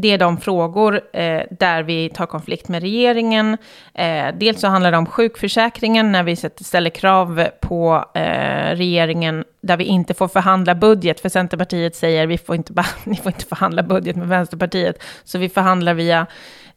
det 0.00 0.10
är 0.10 0.18
de 0.18 0.36
frågor 0.40 1.00
eh, 1.12 1.42
där 1.50 1.82
vi 1.82 2.10
tar 2.10 2.26
konflikt 2.26 2.68
med 2.68 2.82
regeringen. 2.82 3.56
Eh, 3.94 4.26
dels 4.34 4.60
så 4.60 4.68
handlar 4.68 4.90
det 4.90 4.98
om 4.98 5.06
sjukförsäkringen, 5.06 6.12
när 6.12 6.22
vi 6.22 6.36
ställer 6.36 6.90
krav 6.90 7.48
på 7.60 8.04
eh, 8.14 8.76
regeringen 8.76 9.44
där 9.60 9.76
vi 9.76 9.84
inte 9.84 10.14
får 10.14 10.28
förhandla 10.28 10.74
budget, 10.74 11.20
för 11.20 11.28
Centerpartiet 11.28 11.96
säger 11.96 12.26
vi 12.26 12.38
får 12.38 12.54
inte, 12.54 12.84
ni 13.04 13.16
får 13.16 13.32
inte 13.32 13.44
förhandla 13.44 13.82
budget 13.82 14.16
med 14.16 14.28
Vänsterpartiet, 14.28 15.02
så 15.24 15.38
vi 15.38 15.48
förhandlar 15.48 15.94
via 15.94 16.26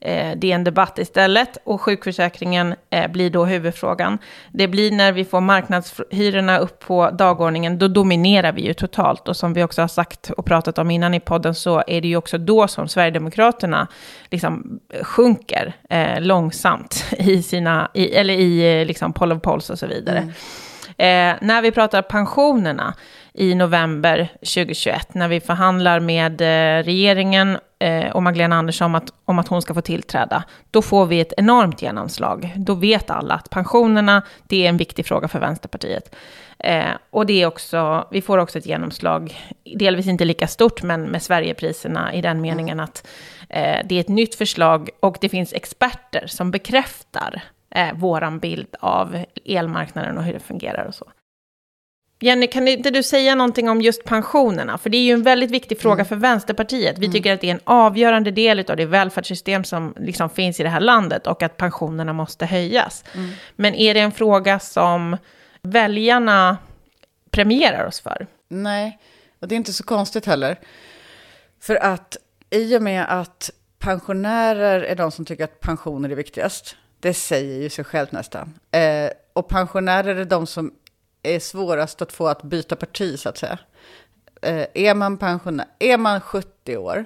eh, 0.04 0.38
DN 0.38 0.64
Debatt 0.64 1.00
istället. 1.00 1.58
Och 1.64 1.82
sjukförsäkringen 1.82 2.76
eh, 2.90 3.12
blir 3.12 3.30
då 3.30 3.46
huvudfrågan. 3.46 4.18
Det 4.52 4.68
blir 4.68 4.92
när 4.92 5.12
vi 5.12 5.26
får 5.26 5.42
marknadshyrorna 5.42 6.58
upp 6.58 6.80
på 6.80 7.10
dagordningen, 7.10 7.80
då 7.80 7.88
dominerar 7.88 8.52
vi 8.52 8.62
ju 8.62 8.74
totalt. 8.74 9.28
Och 9.28 9.38
som 9.38 9.54
vi 9.54 9.64
också 9.64 9.82
har 9.82 9.88
sagt 9.88 10.30
och 10.30 10.46
pratat 10.46 10.78
om 10.78 10.92
innan 10.92 11.14
i 11.14 11.20
podden 11.20 11.56
så 11.56 11.84
är 11.88 12.02
det 12.02 12.08
ju 12.08 12.16
också 12.16 12.38
då 12.38 12.68
som 12.68 12.88
Sverigedemokraterna 12.88 13.88
liksom 14.32 14.80
sjunker 15.02 15.74
eh, 15.90 16.22
långsamt 16.22 17.06
i 17.18 17.44
sina, 17.44 17.92
i, 17.94 18.14
eller 18.14 18.34
i 18.34 18.80
eh, 18.80 18.86
liksom 18.86 19.14
poll 19.14 19.32
of 19.32 19.42
polls 19.42 19.70
och 19.70 19.80
så 19.80 19.88
vidare. 19.88 20.18
Mm. 20.18 20.34
Eh, 20.98 21.38
när 21.42 21.62
vi 21.62 21.72
pratar 21.72 22.02
pensionerna 22.02 22.94
i 23.34 23.56
november 23.56 24.32
2021, 24.40 25.14
när 25.14 25.28
vi 25.28 25.40
förhandlar 25.40 26.00
med 26.00 26.42
eh, 26.42 26.84
regeringen 26.84 27.58
eh, 27.84 28.12
och 28.12 28.24
Magdalena 28.24 28.56
Andersson 28.56 28.86
om 28.86 28.96
att, 28.96 29.14
om 29.26 29.40
att 29.40 29.48
hon 29.48 29.62
ska 29.62 29.74
få 29.74 29.82
tillträda, 29.82 30.44
då 30.72 30.82
får 30.82 31.06
vi 31.06 31.20
ett 31.20 31.34
enormt 31.38 31.82
genomslag. 31.82 32.54
Då 32.56 32.74
vet 32.74 33.10
alla 33.10 33.34
att 33.34 33.50
pensionerna, 33.50 34.22
det 34.48 34.66
är 34.66 34.70
en 34.70 34.78
viktig 34.78 35.06
fråga 35.06 35.28
för 35.28 35.40
Vänsterpartiet. 35.40 36.16
Eh, 36.60 36.92
och 37.10 37.26
det 37.26 37.42
är 37.42 37.48
också, 37.48 38.08
vi 38.12 38.22
får 38.22 38.38
också 38.38 38.58
ett 38.58 38.66
genomslag, 38.66 39.38
delvis 39.76 40.08
inte 40.08 40.26
lika 40.26 40.48
stort, 40.48 40.84
men 40.84 41.04
med 41.04 41.22
Sverigepriserna 41.22 42.14
i 42.14 42.22
den 42.22 42.42
meningen 42.42 42.80
att 42.80 43.08
eh, 43.50 43.78
det 43.86 43.96
är 43.96 44.00
ett 44.00 44.10
nytt 44.10 44.36
förslag 44.36 44.90
och 45.00 45.18
det 45.22 45.30
finns 45.30 45.54
experter 45.54 46.28
som 46.28 46.52
bekräftar 46.52 47.42
eh, 47.76 47.94
våran 47.94 48.40
bild 48.40 48.76
av 48.80 49.24
elmarknaden 49.46 50.18
och 50.18 50.24
hur 50.24 50.34
det 50.34 50.40
fungerar 50.40 50.86
och 50.86 50.96
så. 50.96 51.06
Jenny, 52.24 52.48
kan 52.48 52.68
inte 52.68 52.90
du 52.90 53.04
säga 53.04 53.36
någonting 53.36 53.70
om 53.70 53.82
just 53.82 54.04
pensionerna? 54.04 54.78
För 54.78 54.90
det 54.90 54.98
är 54.98 55.02
ju 55.02 55.14
en 55.14 55.24
väldigt 55.24 55.52
viktig 55.52 55.80
fråga 55.80 55.94
mm. 55.94 56.06
för 56.06 56.16
Vänsterpartiet. 56.16 56.98
Vi 56.98 57.06
mm. 57.06 57.14
tycker 57.14 57.34
att 57.34 57.42
det 57.42 57.50
är 57.50 57.54
en 57.54 57.62
avgörande 57.64 58.32
del 58.32 58.66
av 58.70 58.78
det 58.78 58.86
välfärdssystem 58.86 59.64
som 59.64 59.96
liksom 59.98 60.30
finns 60.30 60.60
i 60.60 60.64
det 60.64 60.70
här 60.70 60.80
landet 60.80 61.28
och 61.28 61.44
att 61.44 61.58
pensionerna 61.58 62.14
måste 62.14 62.46
höjas. 62.46 63.04
Mm. 63.14 63.30
Men 63.56 63.76
är 63.76 63.94
det 63.94 64.00
en 64.00 64.12
fråga 64.12 64.60
som 64.60 65.18
väljarna 65.62 66.58
premierar 67.32 67.86
oss 67.86 68.02
för? 68.02 68.28
Nej, 68.50 69.00
och 69.42 69.48
det 69.48 69.56
är 69.56 69.58
inte 69.58 69.74
så 69.74 69.84
konstigt 69.84 70.26
heller. 70.26 70.60
För 71.62 71.76
att 71.76 72.18
i 72.50 72.78
och 72.78 72.82
med 72.82 73.06
att 73.10 73.52
pensionärer 73.80 74.82
är 74.82 74.96
de 74.96 75.12
som 75.12 75.26
tycker 75.26 75.44
att 75.44 75.60
pensioner 75.60 76.10
är 76.10 76.16
viktigast, 76.16 76.76
det 77.00 77.14
säger 77.14 77.62
ju 77.62 77.70
sig 77.70 77.86
självt 77.86 78.12
nästan. 78.12 78.54
Eh, 78.72 79.10
och 79.34 79.48
pensionärer 79.48 80.16
är 80.16 80.26
de 80.26 80.48
som 80.48 80.74
är 81.24 81.40
svårast 81.40 82.02
att 82.02 82.14
få 82.14 82.28
att 82.28 82.44
byta 82.44 82.76
parti, 82.76 83.20
så 83.20 83.30
att 83.30 83.38
säga. 83.38 83.60
Eh, 84.42 84.68
är, 84.74 84.96
man 84.96 85.18
pensionär, 85.18 85.66
är 85.80 85.98
man 85.98 86.22
70 86.22 86.78
år 86.78 87.06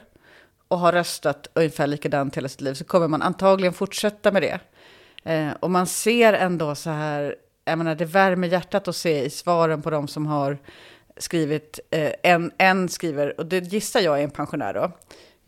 och 0.67 0.79
har 0.79 0.91
röstat 0.91 1.47
ungefär 1.53 1.87
likadant 1.87 2.37
hela 2.37 2.49
sitt 2.49 2.61
liv 2.61 2.73
så 2.73 2.83
kommer 2.83 3.07
man 3.07 3.21
antagligen 3.21 3.73
fortsätta 3.73 4.31
med 4.31 4.41
det. 4.41 4.59
Eh, 5.31 5.51
och 5.59 5.71
man 5.71 5.87
ser 5.87 6.33
ändå 6.33 6.75
så 6.75 6.89
här, 6.89 7.35
jag 7.65 7.77
menar 7.77 7.95
det 7.95 8.05
värmer 8.05 8.47
hjärtat 8.47 8.87
att 8.87 8.95
se 8.95 9.25
i 9.25 9.29
svaren 9.29 9.81
på 9.81 9.89
de 9.89 10.07
som 10.07 10.25
har 10.25 10.57
skrivit, 11.17 11.79
eh, 11.91 12.11
en, 12.23 12.51
en 12.57 12.89
skriver, 12.89 13.39
och 13.39 13.45
det 13.45 13.59
gissar 13.59 13.99
jag 13.99 14.19
är 14.19 14.23
en 14.23 14.31
pensionär 14.31 14.73
då, 14.73 14.91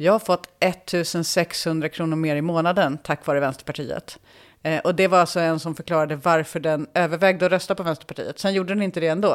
jag 0.02 0.12
har 0.12 0.20
fått 0.20 0.50
1600 0.60 1.90
kronor 1.90 2.16
mer 2.16 2.36
i 2.36 2.42
månaden 2.42 2.98
tack 2.98 3.26
vare 3.26 3.40
Vänsterpartiet. 3.40 4.20
Eh, 4.64 4.80
och 4.80 4.96
det 4.96 5.08
var 5.08 5.20
alltså 5.20 5.40
en 5.40 5.60
som 5.60 5.76
förklarade 5.76 6.16
varför 6.16 6.60
den 6.60 6.88
övervägde 6.94 7.46
att 7.46 7.52
rösta 7.52 7.76
på 7.76 7.84
Vänsterpartiet. 7.84 8.40
Sen 8.40 8.54
gjorde 8.54 8.74
den 8.74 8.84
inte 8.84 9.00
det 9.00 9.08
ändå. 9.08 9.34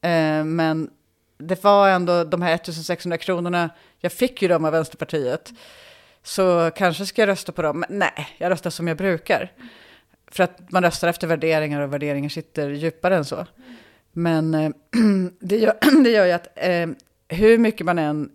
Eh, 0.00 0.44
men 0.44 0.90
det 1.38 1.64
var 1.64 1.88
ändå 1.88 2.24
de 2.24 2.42
här 2.42 2.54
1600 2.54 3.18
kronorna, 3.18 3.70
jag 3.98 4.12
fick 4.12 4.42
ju 4.42 4.48
dem 4.48 4.64
av 4.64 4.72
Vänsterpartiet. 4.72 5.52
Så 6.22 6.70
kanske 6.76 7.06
ska 7.06 7.22
jag 7.22 7.28
rösta 7.28 7.52
på 7.52 7.62
dem. 7.62 7.80
Men 7.80 7.98
nej, 7.98 8.36
jag 8.38 8.50
röstar 8.50 8.70
som 8.70 8.88
jag 8.88 8.96
brukar. 8.96 9.52
För 10.30 10.44
att 10.44 10.70
man 10.70 10.82
röstar 10.82 11.08
efter 11.08 11.26
värderingar 11.26 11.80
och 11.80 11.92
värderingar 11.92 12.28
sitter 12.28 12.70
djupare 12.70 13.16
än 13.16 13.24
så. 13.24 13.46
Men 14.12 14.54
eh, 14.54 14.70
det, 15.40 15.56
gör, 15.56 15.74
det 16.04 16.10
gör 16.10 16.26
ju 16.26 16.32
att 16.32 16.48
eh, 16.54 16.88
hur 17.28 17.58
mycket 17.58 17.86
man 17.86 17.98
än 17.98 18.30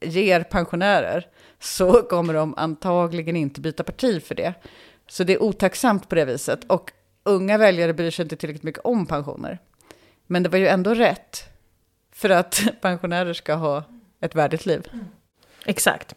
ger 0.00 0.42
pensionärer 0.42 1.26
så 1.58 1.92
kommer 2.02 2.34
de 2.34 2.54
antagligen 2.56 3.36
inte 3.36 3.60
byta 3.60 3.84
parti 3.84 4.22
för 4.22 4.34
det. 4.34 4.54
Så 5.08 5.24
det 5.24 5.32
är 5.32 5.42
otacksamt 5.42 6.08
på 6.08 6.14
det 6.14 6.24
viset. 6.24 6.64
Och 6.66 6.92
unga 7.22 7.58
väljare 7.58 7.94
bryr 7.94 8.10
sig 8.10 8.22
inte 8.22 8.36
tillräckligt 8.36 8.62
mycket 8.62 8.84
om 8.84 9.06
pensioner. 9.06 9.58
Men 10.26 10.42
det 10.42 10.48
var 10.48 10.58
ju 10.58 10.68
ändå 10.68 10.94
rätt 10.94 11.44
för 12.12 12.30
att 12.30 12.62
pensionärer 12.80 13.32
ska 13.32 13.54
ha 13.54 13.84
ett 14.20 14.34
värdigt 14.34 14.66
liv. 14.66 14.88
Exakt. 15.64 16.14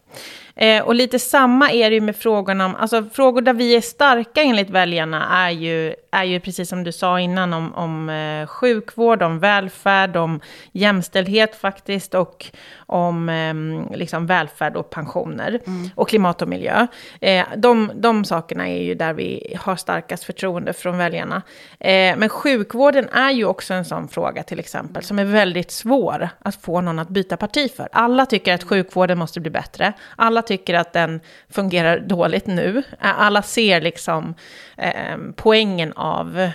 Eh, 0.56 0.82
och 0.82 0.94
lite 0.94 1.18
samma 1.18 1.70
är 1.70 1.90
det 1.90 1.94
ju 1.94 2.00
med 2.00 2.16
frågorna 2.16 2.66
om, 2.66 2.74
alltså 2.74 3.04
frågor 3.12 3.40
där 3.40 3.52
vi 3.52 3.76
är 3.76 3.80
starka 3.80 4.42
enligt 4.42 4.70
väljarna 4.70 5.46
är 5.46 5.50
ju, 5.50 5.94
är 6.10 6.24
ju 6.24 6.40
precis 6.40 6.68
som 6.68 6.84
du 6.84 6.92
sa 6.92 7.20
innan 7.20 7.52
om, 7.52 7.74
om 7.74 8.08
eh, 8.08 8.46
sjukvård, 8.46 9.22
om 9.22 9.38
välfärd, 9.38 10.16
om 10.16 10.40
jämställdhet 10.72 11.56
faktiskt 11.56 12.14
och 12.14 12.46
om 12.76 13.28
eh, 13.28 13.96
liksom 13.96 14.26
välfärd 14.26 14.76
och 14.76 14.90
pensioner 14.90 15.60
mm. 15.66 15.90
och 15.94 16.08
klimat 16.08 16.42
och 16.42 16.48
miljö. 16.48 16.86
Eh, 17.20 17.46
de, 17.56 17.92
de 17.94 18.24
sakerna 18.24 18.68
är 18.68 18.82
ju 18.82 18.94
där 18.94 19.12
vi 19.12 19.56
har 19.60 19.76
starkast 19.76 20.24
förtroende 20.24 20.72
från 20.72 20.98
väljarna. 20.98 21.42
Eh, 21.80 22.16
men 22.16 22.28
sjukvården 22.28 23.08
är 23.08 23.30
ju 23.30 23.44
också 23.44 23.74
en 23.74 23.84
sån 23.84 24.08
fråga 24.08 24.42
till 24.42 24.58
exempel 24.58 25.02
som 25.02 25.18
är 25.18 25.24
väldigt 25.24 25.70
svår 25.70 26.28
att 26.38 26.62
få 26.62 26.80
någon 26.80 26.98
att 26.98 27.08
byta 27.08 27.36
parti 27.36 27.70
för. 27.76 27.88
Alla 27.92 28.26
tycker 28.26 28.54
att 28.54 28.64
sjukvården 28.64 29.18
måste 29.18 29.40
bli 29.40 29.50
bättre. 29.50 29.92
Alla 30.16 30.43
tycker 30.46 30.74
att 30.74 30.92
den 30.92 31.20
fungerar 31.48 31.98
dåligt 32.00 32.46
nu. 32.46 32.82
Alla 32.98 33.42
ser 33.42 33.80
liksom 33.80 34.34
eh, 34.76 35.16
poängen 35.36 35.92
av 35.92 36.50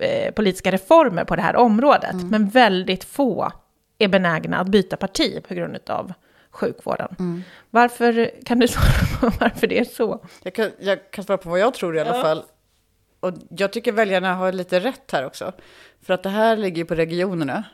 eh, 0.00 0.32
politiska 0.34 0.72
reformer 0.72 1.24
på 1.24 1.36
det 1.36 1.42
här 1.42 1.56
området. 1.56 2.12
Mm. 2.12 2.28
Men 2.28 2.48
väldigt 2.48 3.04
få 3.04 3.52
är 3.98 4.08
benägna 4.08 4.58
att 4.58 4.68
byta 4.68 4.96
parti 4.96 5.42
på 5.48 5.54
grund 5.54 5.78
av 5.86 6.12
sjukvården. 6.50 7.16
Mm. 7.18 7.42
Varför, 7.70 8.30
kan 8.44 8.58
du 8.58 8.68
svara 8.68 9.20
på 9.20 9.38
varför 9.40 9.66
det 9.66 9.78
är 9.78 9.84
så? 9.84 10.24
Jag 10.42 10.54
kan, 10.54 10.70
jag 10.78 11.10
kan 11.10 11.24
svara 11.24 11.38
på 11.38 11.50
vad 11.50 11.58
jag 11.58 11.74
tror 11.74 11.96
i 11.96 12.00
alla 12.00 12.16
ja. 12.16 12.22
fall. 12.22 12.42
Och 13.20 13.32
jag 13.48 13.72
tycker 13.72 13.92
väljarna 13.92 14.34
har 14.34 14.52
lite 14.52 14.80
rätt 14.80 15.10
här 15.12 15.26
också. 15.26 15.52
För 16.02 16.14
att 16.14 16.22
det 16.22 16.28
här 16.28 16.56
ligger 16.56 16.84
på 16.84 16.94
regionerna 16.94 17.64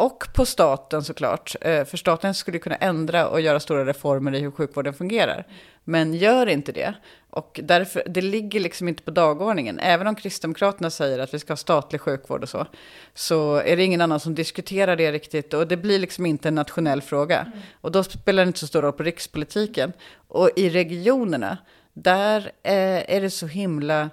och 0.00 0.24
på 0.34 0.46
staten 0.46 1.02
såklart. 1.02 1.56
Eh, 1.60 1.84
för 1.84 1.96
staten 1.96 2.34
skulle 2.34 2.58
kunna 2.58 2.76
ändra 2.76 3.28
och 3.28 3.40
göra 3.40 3.60
stora 3.60 3.84
reformer 3.84 4.34
i 4.34 4.40
hur 4.40 4.50
sjukvården 4.50 4.94
fungerar. 4.94 5.46
Men 5.84 6.14
gör 6.14 6.46
inte 6.46 6.72
det. 6.72 6.94
Och 7.30 7.60
därför, 7.62 8.02
det 8.06 8.20
ligger 8.20 8.60
liksom 8.60 8.88
inte 8.88 9.02
på 9.02 9.10
dagordningen. 9.10 9.78
Även 9.78 10.06
om 10.06 10.14
Kristdemokraterna 10.14 10.90
säger 10.90 11.18
att 11.18 11.34
vi 11.34 11.38
ska 11.38 11.52
ha 11.52 11.56
statlig 11.56 12.00
sjukvård 12.00 12.42
och 12.42 12.48
så, 12.48 12.66
så 13.14 13.56
är 13.56 13.76
det 13.76 13.82
ingen 13.82 14.00
annan 14.00 14.20
som 14.20 14.34
diskuterar 14.34 14.96
det 14.96 15.12
riktigt. 15.12 15.54
Och 15.54 15.68
det 15.68 15.76
blir 15.76 15.98
liksom 15.98 16.26
inte 16.26 16.48
en 16.48 16.54
nationell 16.54 17.02
fråga. 17.02 17.40
Mm. 17.40 17.58
Och 17.80 17.92
då 17.92 18.02
spelar 18.02 18.44
det 18.44 18.46
inte 18.46 18.58
så 18.58 18.66
stor 18.66 18.82
roll 18.82 18.92
på 18.92 19.02
rikspolitiken. 19.02 19.92
Och 20.28 20.50
i 20.56 20.70
regionerna, 20.70 21.58
där 21.92 22.52
eh, 22.62 23.16
är 23.16 23.20
det 23.20 23.30
så 23.30 23.46
himla 23.46 24.10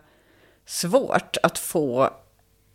svårt 0.66 1.38
att 1.44 1.58
få 1.58 2.10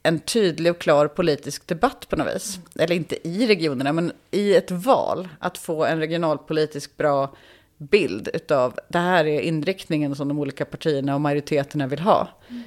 en 0.03 0.21
tydlig 0.21 0.73
och 0.73 0.79
klar 0.79 1.09
politisk 1.09 1.67
debatt 1.67 2.09
på 2.09 2.17
något 2.17 2.35
vis. 2.35 2.57
Mm. 2.57 2.69
Eller 2.79 2.97
inte 2.97 3.29
i 3.29 3.47
regionerna, 3.47 3.93
men 3.93 4.13
i 4.31 4.55
ett 4.55 4.71
val. 4.71 5.29
Att 5.39 5.59
få 5.59 5.85
en 5.85 5.99
regionalpolitisk 5.99 6.97
bra 6.97 7.35
bild 7.79 8.29
utav 8.35 8.79
det 8.89 8.99
här 8.99 9.25
är 9.25 9.41
inriktningen 9.41 10.17
som 10.17 10.29
de 10.29 10.39
olika 10.39 10.65
partierna 10.65 11.15
och 11.15 11.21
majoriteterna 11.21 11.87
vill 11.87 12.01
ha. 12.01 12.29
Mm 12.49 12.63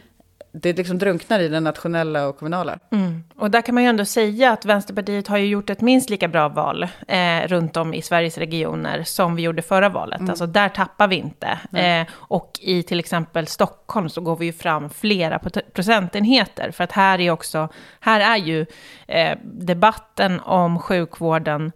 det 0.61 0.77
liksom 0.77 0.97
drunknar 0.97 1.39
i 1.39 1.47
den 1.47 1.63
nationella 1.63 2.27
och 2.27 2.37
kommunala. 2.37 2.79
Mm. 2.91 3.23
Och 3.35 3.51
där 3.51 3.61
kan 3.61 3.75
man 3.75 3.83
ju 3.83 3.89
ändå 3.89 4.05
säga 4.05 4.51
att 4.51 4.65
Vänsterpartiet 4.65 5.27
har 5.27 5.37
ju 5.37 5.45
gjort 5.45 5.69
ett 5.69 5.81
minst 5.81 6.09
lika 6.09 6.27
bra 6.27 6.49
val 6.49 6.87
eh, 7.07 7.47
runt 7.47 7.77
om 7.77 7.93
i 7.93 8.01
Sveriges 8.01 8.37
regioner 8.37 9.03
som 9.03 9.35
vi 9.35 9.41
gjorde 9.41 9.61
förra 9.61 9.89
valet. 9.89 10.19
Mm. 10.19 10.29
Alltså 10.29 10.47
där 10.47 10.69
tappar 10.69 11.07
vi 11.07 11.15
inte. 11.15 11.59
Eh, 11.73 12.07
och 12.13 12.59
i 12.61 12.83
till 12.83 12.99
exempel 12.99 13.47
Stockholm 13.47 14.09
så 14.09 14.21
går 14.21 14.35
vi 14.35 14.45
ju 14.45 14.53
fram 14.53 14.89
flera 14.89 15.39
procentenheter. 15.73 16.71
För 16.71 16.83
att 16.83 16.91
här 16.91 17.21
är 17.21 17.31
också, 17.31 17.69
här 17.99 18.19
är 18.19 18.37
ju 18.37 18.65
eh, 19.07 19.37
debatten 19.43 20.39
om 20.39 20.79
sjukvården 20.79 21.71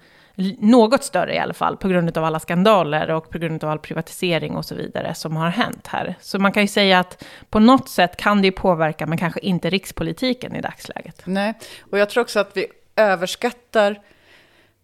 något 0.59 1.03
större 1.03 1.35
i 1.35 1.39
alla 1.39 1.53
fall, 1.53 1.77
på 1.77 1.87
grund 1.87 2.17
av 2.17 2.23
alla 2.23 2.39
skandaler 2.39 3.11
och 3.11 3.29
på 3.29 3.37
grund 3.37 3.63
av 3.63 3.69
all 3.69 3.79
privatisering 3.79 4.55
och 4.55 4.65
så 4.65 4.75
vidare 4.75 5.15
som 5.15 5.35
har 5.35 5.49
hänt 5.49 5.87
här. 5.87 6.15
Så 6.21 6.39
man 6.39 6.51
kan 6.51 6.63
ju 6.63 6.67
säga 6.67 6.99
att 6.99 7.25
på 7.49 7.59
något 7.59 7.89
sätt 7.89 8.17
kan 8.17 8.41
det 8.41 8.47
ju 8.47 8.51
påverka, 8.51 9.07
men 9.07 9.17
kanske 9.17 9.39
inte 9.39 9.69
rikspolitiken 9.69 10.55
i 10.55 10.61
dagsläget. 10.61 11.21
Nej, 11.25 11.53
och 11.79 11.99
jag 11.99 12.09
tror 12.09 12.21
också 12.21 12.39
att 12.39 12.57
vi 12.57 12.67
överskattar 12.95 13.99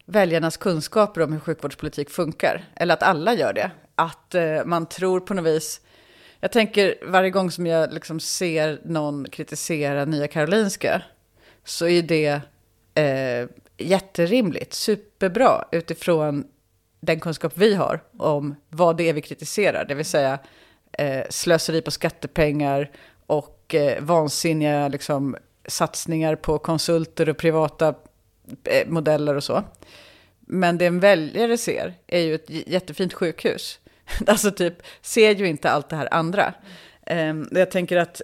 väljarnas 0.06 0.58
kunskaper 0.58 1.22
om 1.22 1.34
hur 1.34 1.40
sjukvårdspolitik 1.40 2.10
funkar. 2.10 2.64
Eller 2.76 2.94
att 2.94 3.04
alla 3.04 3.34
gör 3.34 3.54
det. 3.54 3.72
Att 3.96 4.36
eh, 4.36 4.66
man 4.66 4.86
tror 4.86 5.20
på 5.20 5.34
något 5.34 5.46
vis... 5.46 5.82
Jag 6.40 6.52
tänker 6.52 6.96
varje 7.06 7.30
gång 7.30 7.52
som 7.52 7.68
jag 7.68 7.94
liksom 7.94 8.20
ser 8.20 8.80
någon 8.84 9.26
kritisera 9.30 10.06
Nya 10.06 10.28
Karolinska 10.28 11.02
så 11.64 11.88
är 11.88 12.02
det 12.02 12.42
eh, 13.02 13.50
jätterimligt, 13.78 14.74
superbra 14.74 15.66
utifrån 15.72 16.48
den 17.00 17.20
kunskap 17.20 17.54
vi 17.56 17.76
har 17.76 18.04
om 18.18 18.56
vad 18.70 18.98
det 18.98 19.10
är 19.10 19.14
vi 19.14 19.22
kritiserar. 19.22 19.86
Det 19.86 19.96
vill 19.96 20.06
säga 20.06 20.40
eh, 20.92 21.24
slöseri 21.30 21.82
på 21.82 21.92
skattepengar 21.92 22.92
och 23.26 23.76
eh, 23.76 24.04
vansinniga 24.04 24.88
liksom, 24.88 25.38
satsningar 25.68 26.36
på 26.36 26.58
konsulter 26.58 27.30
och 27.30 27.38
privata 27.38 27.96
eh, 28.64 28.88
modeller 28.88 29.36
och 29.36 29.44
så. 29.44 29.64
Men 30.40 30.78
det 30.78 30.86
en 30.86 31.00
väljare 31.00 31.58
ser 31.58 31.94
är 32.08 32.20
ju 32.20 32.36
ett 32.36 32.50
jättefint 32.50 33.14
sjukhus. 33.14 33.80
Alltså 34.28 34.52
typ, 34.52 34.74
ser 35.02 35.36
ju 35.36 35.48
inte 35.48 35.72
allt 35.72 35.90
det 35.90 35.96
här 35.96 36.14
andra. 36.14 36.54
Eh, 37.06 37.34
jag 37.52 37.72
tänker 37.72 37.98
att 37.98 38.22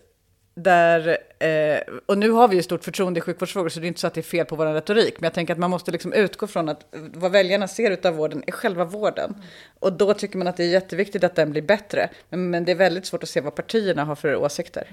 där, 0.54 1.18
eh, 1.40 1.80
och 2.06 2.18
nu 2.18 2.30
har 2.30 2.48
vi 2.48 2.56
ju 2.56 2.64
stort 2.64 2.84
förtroende 2.84 3.18
i 3.18 3.22
sjukvårdsfrågor, 3.22 3.70
så 3.70 3.80
det 3.80 3.86
är 3.86 3.88
inte 3.88 4.00
så 4.00 4.08
att 4.08 4.14
det 4.14 4.22
är 4.22 4.24
fel 4.24 4.46
på 4.46 4.56
vår 4.56 4.66
retorik. 4.66 5.20
Men 5.20 5.24
jag 5.24 5.34
tänker 5.34 5.54
att 5.54 5.60
man 5.60 5.70
måste 5.70 5.92
liksom 5.92 6.14
utgå 6.14 6.48
från 6.48 6.70
att 6.70 6.86
vad 6.92 7.32
väljarna 7.32 7.68
ser 7.68 8.08
av 8.08 8.14
vården 8.14 8.44
är 8.48 8.52
själva 8.52 8.86
vården. 8.86 9.30
Mm. 9.30 9.42
Och 9.80 9.94
då 9.94 10.14
tycker 10.14 10.38
man 10.38 10.48
att 10.48 10.58
det 10.58 10.64
är 10.64 10.70
jätteviktigt 10.70 11.24
att 11.24 11.36
den 11.36 11.52
blir 11.52 11.62
bättre. 11.62 12.10
Men, 12.30 12.50
men 12.50 12.66
det 12.66 12.72
är 12.72 12.76
väldigt 12.76 13.06
svårt 13.06 13.24
att 13.24 13.30
se 13.30 13.42
vad 13.42 13.56
partierna 13.56 14.04
har 14.04 14.16
för 14.16 14.36
åsikter. 14.36 14.88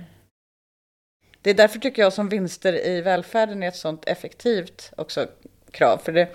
Det 1.42 1.50
är 1.50 1.54
därför 1.54 1.78
tycker 1.78 2.02
jag 2.02 2.12
som 2.12 2.28
vinster 2.28 2.86
i 2.86 3.00
välfärden 3.00 3.62
är 3.62 3.68
ett 3.68 3.76
sånt 3.76 4.04
effektivt 4.06 4.92
också 4.96 5.26
krav. 5.70 5.98
För 5.98 6.12
det, 6.12 6.28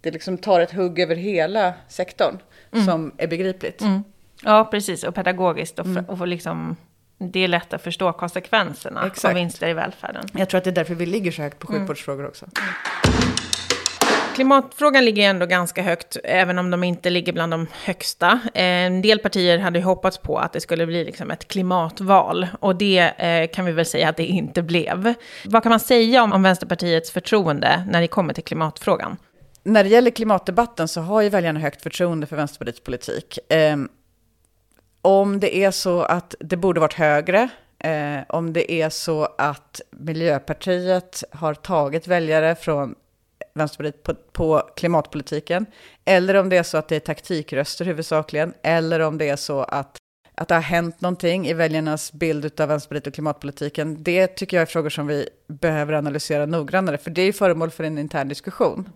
det 0.00 0.10
liksom 0.10 0.38
tar 0.38 0.60
ett 0.60 0.72
hugg 0.72 0.98
över 0.98 1.16
hela 1.16 1.74
sektorn 1.88 2.38
mm. 2.72 2.86
som 2.86 3.14
är 3.16 3.26
begripligt. 3.26 3.80
Mm. 3.80 4.04
Ja, 4.42 4.68
precis. 4.70 5.04
Och 5.04 5.14
pedagogiskt. 5.14 5.78
Och, 5.78 5.86
mm. 5.86 6.04
och 6.04 6.26
liksom, 6.26 6.76
det 7.20 7.40
är 7.40 7.48
lätt 7.48 7.72
att 7.72 7.82
förstå 7.82 8.12
konsekvenserna 8.12 9.06
Exakt. 9.06 9.24
av 9.24 9.34
vinster 9.34 9.68
i 9.68 9.72
välfärden. 9.72 10.24
Jag 10.32 10.48
tror 10.48 10.58
att 10.58 10.64
det 10.64 10.70
är 10.70 10.74
därför 10.74 10.94
vi 10.94 11.06
ligger 11.06 11.32
så 11.32 11.42
högt 11.42 11.58
på 11.58 11.68
mm. 11.68 11.80
sjukvårdsfrågor 11.80 12.26
också. 12.26 12.46
Klimatfrågan 14.34 15.04
ligger 15.04 15.30
ändå 15.30 15.46
ganska 15.46 15.82
högt, 15.82 16.16
även 16.24 16.58
om 16.58 16.70
de 16.70 16.84
inte 16.84 17.10
ligger 17.10 17.32
bland 17.32 17.52
de 17.52 17.66
högsta. 17.84 18.40
En 18.54 19.02
del 19.02 19.18
partier 19.18 19.58
hade 19.58 19.78
ju 19.78 19.84
hoppats 19.84 20.18
på 20.18 20.38
att 20.38 20.52
det 20.52 20.60
skulle 20.60 20.86
bli 20.86 21.04
liksom 21.04 21.30
ett 21.30 21.48
klimatval, 21.48 22.46
och 22.60 22.76
det 22.76 22.98
eh, 22.98 23.50
kan 23.54 23.64
vi 23.64 23.72
väl 23.72 23.86
säga 23.86 24.08
att 24.08 24.16
det 24.16 24.26
inte 24.26 24.62
blev. 24.62 25.14
Vad 25.44 25.62
kan 25.62 25.70
man 25.70 25.80
säga 25.80 26.22
om, 26.22 26.32
om 26.32 26.42
Vänsterpartiets 26.42 27.10
förtroende 27.10 27.84
när 27.90 28.00
det 28.00 28.08
kommer 28.08 28.34
till 28.34 28.44
klimatfrågan? 28.44 29.16
när 29.62 29.84
det 29.84 29.90
gäller 29.90 30.10
klimatdebatten 30.10 30.88
så 30.88 31.00
har 31.00 31.20
ju 31.20 31.28
väljarna 31.28 31.60
högt 31.60 31.82
förtroende 31.82 32.26
för 32.26 32.36
Vänsterpartiets 32.36 32.80
politik. 32.80 33.38
Om 35.02 35.40
det 35.40 35.56
är 35.56 35.70
så 35.70 36.02
att 36.02 36.34
det 36.40 36.56
borde 36.56 36.80
varit 36.80 36.94
högre, 36.94 37.48
eh, 37.78 38.18
om 38.28 38.52
det 38.52 38.72
är 38.72 38.90
så 38.90 39.28
att 39.38 39.80
Miljöpartiet 39.90 41.24
har 41.32 41.54
tagit 41.54 42.06
väljare 42.06 42.54
från 42.54 42.94
Vänsterpartiet 43.54 44.02
på, 44.02 44.14
på, 44.14 44.70
klimatpolitiken, 44.76 45.66
eller 46.04 46.34
om 46.34 46.48
det 46.48 46.56
är 46.56 46.62
så 46.62 46.78
att 46.78 46.88
det 46.88 46.96
är 46.96 47.00
taktikröster 47.00 47.84
huvudsakligen, 47.84 48.54
eller 48.62 49.00
om 49.00 49.18
det 49.18 49.28
är 49.28 49.36
så 49.36 49.60
att, 49.60 49.96
att 50.34 50.48
det 50.48 50.54
har 50.54 50.62
hänt 50.62 51.00
någonting 51.00 51.46
i 51.46 51.52
väljarnas 51.52 52.12
bild 52.12 52.60
av 52.60 52.68
Vänsterpartiet 52.68 53.06
och 53.06 53.14
klimatpolitiken, 53.14 54.02
det 54.02 54.26
tycker 54.26 54.56
jag 54.56 54.62
är 54.62 54.66
frågor 54.66 54.90
som 54.90 55.06
vi 55.06 55.28
behöver 55.48 55.92
analysera 55.92 56.46
noggrannare, 56.46 56.98
för 56.98 57.10
det 57.10 57.22
är 57.22 57.32
föremål 57.32 57.70
för 57.70 57.84
en 57.84 57.98
intern 57.98 58.28
diskussion. 58.28 58.90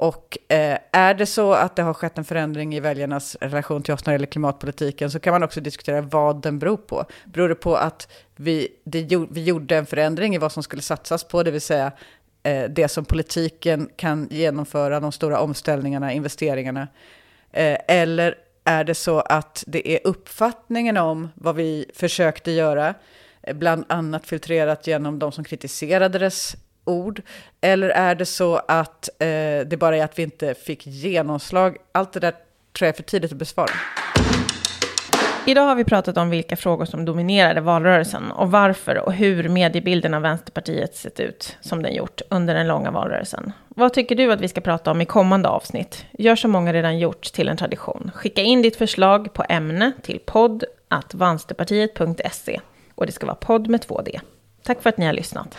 Och 0.00 0.38
eh, 0.48 0.78
är 0.92 1.14
det 1.14 1.26
så 1.26 1.52
att 1.52 1.76
det 1.76 1.82
har 1.82 1.94
skett 1.94 2.18
en 2.18 2.24
förändring 2.24 2.74
i 2.74 2.80
väljarnas 2.80 3.36
relation 3.40 3.82
till 3.82 3.94
oss 3.94 4.06
när 4.06 4.12
det 4.12 4.14
gäller 4.14 4.26
klimatpolitiken 4.26 5.10
så 5.10 5.20
kan 5.20 5.32
man 5.32 5.42
också 5.42 5.60
diskutera 5.60 6.00
vad 6.00 6.42
den 6.42 6.58
beror 6.58 6.76
på. 6.76 7.04
Beror 7.24 7.48
det 7.48 7.54
på 7.54 7.76
att 7.76 8.12
vi, 8.36 8.68
det, 8.84 9.16
vi 9.30 9.44
gjorde 9.44 9.76
en 9.76 9.86
förändring 9.86 10.34
i 10.34 10.38
vad 10.38 10.52
som 10.52 10.62
skulle 10.62 10.82
satsas 10.82 11.24
på, 11.24 11.42
det 11.42 11.50
vill 11.50 11.60
säga 11.60 11.92
eh, 12.42 12.64
det 12.64 12.88
som 12.88 13.04
politiken 13.04 13.90
kan 13.96 14.28
genomföra, 14.30 15.00
de 15.00 15.12
stora 15.12 15.40
omställningarna, 15.40 16.12
investeringarna? 16.12 16.88
Eh, 17.52 17.78
eller 17.88 18.34
är 18.64 18.84
det 18.84 18.94
så 18.94 19.20
att 19.20 19.64
det 19.66 19.88
är 19.88 20.00
uppfattningen 20.04 20.96
om 20.96 21.28
vad 21.34 21.56
vi 21.56 21.90
försökte 21.94 22.50
göra, 22.50 22.94
eh, 23.42 23.56
bland 23.56 23.84
annat 23.88 24.26
filtrerat 24.26 24.86
genom 24.86 25.18
de 25.18 25.32
som 25.32 25.44
kritiserade 25.44 26.18
dess 26.18 26.56
ord? 26.90 27.22
Eller 27.60 27.88
är 27.88 28.14
det 28.14 28.26
så 28.26 28.60
att 28.68 29.08
eh, 29.18 29.26
det 29.66 29.78
bara 29.78 29.96
är 29.96 30.04
att 30.04 30.18
vi 30.18 30.22
inte 30.22 30.54
fick 30.54 30.86
genomslag? 30.86 31.76
Allt 31.92 32.12
det 32.12 32.20
där 32.20 32.30
tror 32.30 32.86
jag 32.86 32.88
är 32.88 32.92
för 32.92 33.02
tidigt 33.02 33.32
att 33.32 33.38
besvara. 33.38 33.70
Idag 35.46 35.62
har 35.62 35.74
vi 35.74 35.84
pratat 35.84 36.16
om 36.16 36.30
vilka 36.30 36.56
frågor 36.56 36.84
som 36.84 37.04
dominerade 37.04 37.60
valrörelsen 37.60 38.30
och 38.30 38.50
varför 38.50 38.98
och 38.98 39.12
hur 39.12 39.48
mediebilden 39.48 40.14
av 40.14 40.22
Vänsterpartiet 40.22 40.96
sett 40.96 41.20
ut 41.20 41.56
som 41.60 41.82
den 41.82 41.94
gjort 41.94 42.20
under 42.30 42.54
den 42.54 42.66
långa 42.66 42.90
valrörelsen. 42.90 43.52
Vad 43.68 43.92
tycker 43.92 44.14
du 44.16 44.32
att 44.32 44.40
vi 44.40 44.48
ska 44.48 44.60
prata 44.60 44.90
om 44.90 45.00
i 45.00 45.04
kommande 45.04 45.48
avsnitt? 45.48 46.04
Gör 46.18 46.36
som 46.36 46.50
många 46.50 46.72
redan 46.72 46.98
gjort 46.98 47.22
till 47.22 47.48
en 47.48 47.56
tradition. 47.56 48.10
Skicka 48.14 48.42
in 48.42 48.62
ditt 48.62 48.76
förslag 48.76 49.32
på 49.32 49.44
ämne 49.48 49.92
till 50.02 50.20
podd 50.26 50.64
och 52.94 53.06
det 53.06 53.12
ska 53.12 53.26
vara 53.26 53.36
podd 53.36 53.68
med 53.68 53.80
2D. 53.80 54.20
Tack 54.62 54.82
för 54.82 54.88
att 54.88 54.98
ni 54.98 55.06
har 55.06 55.12
lyssnat. 55.12 55.58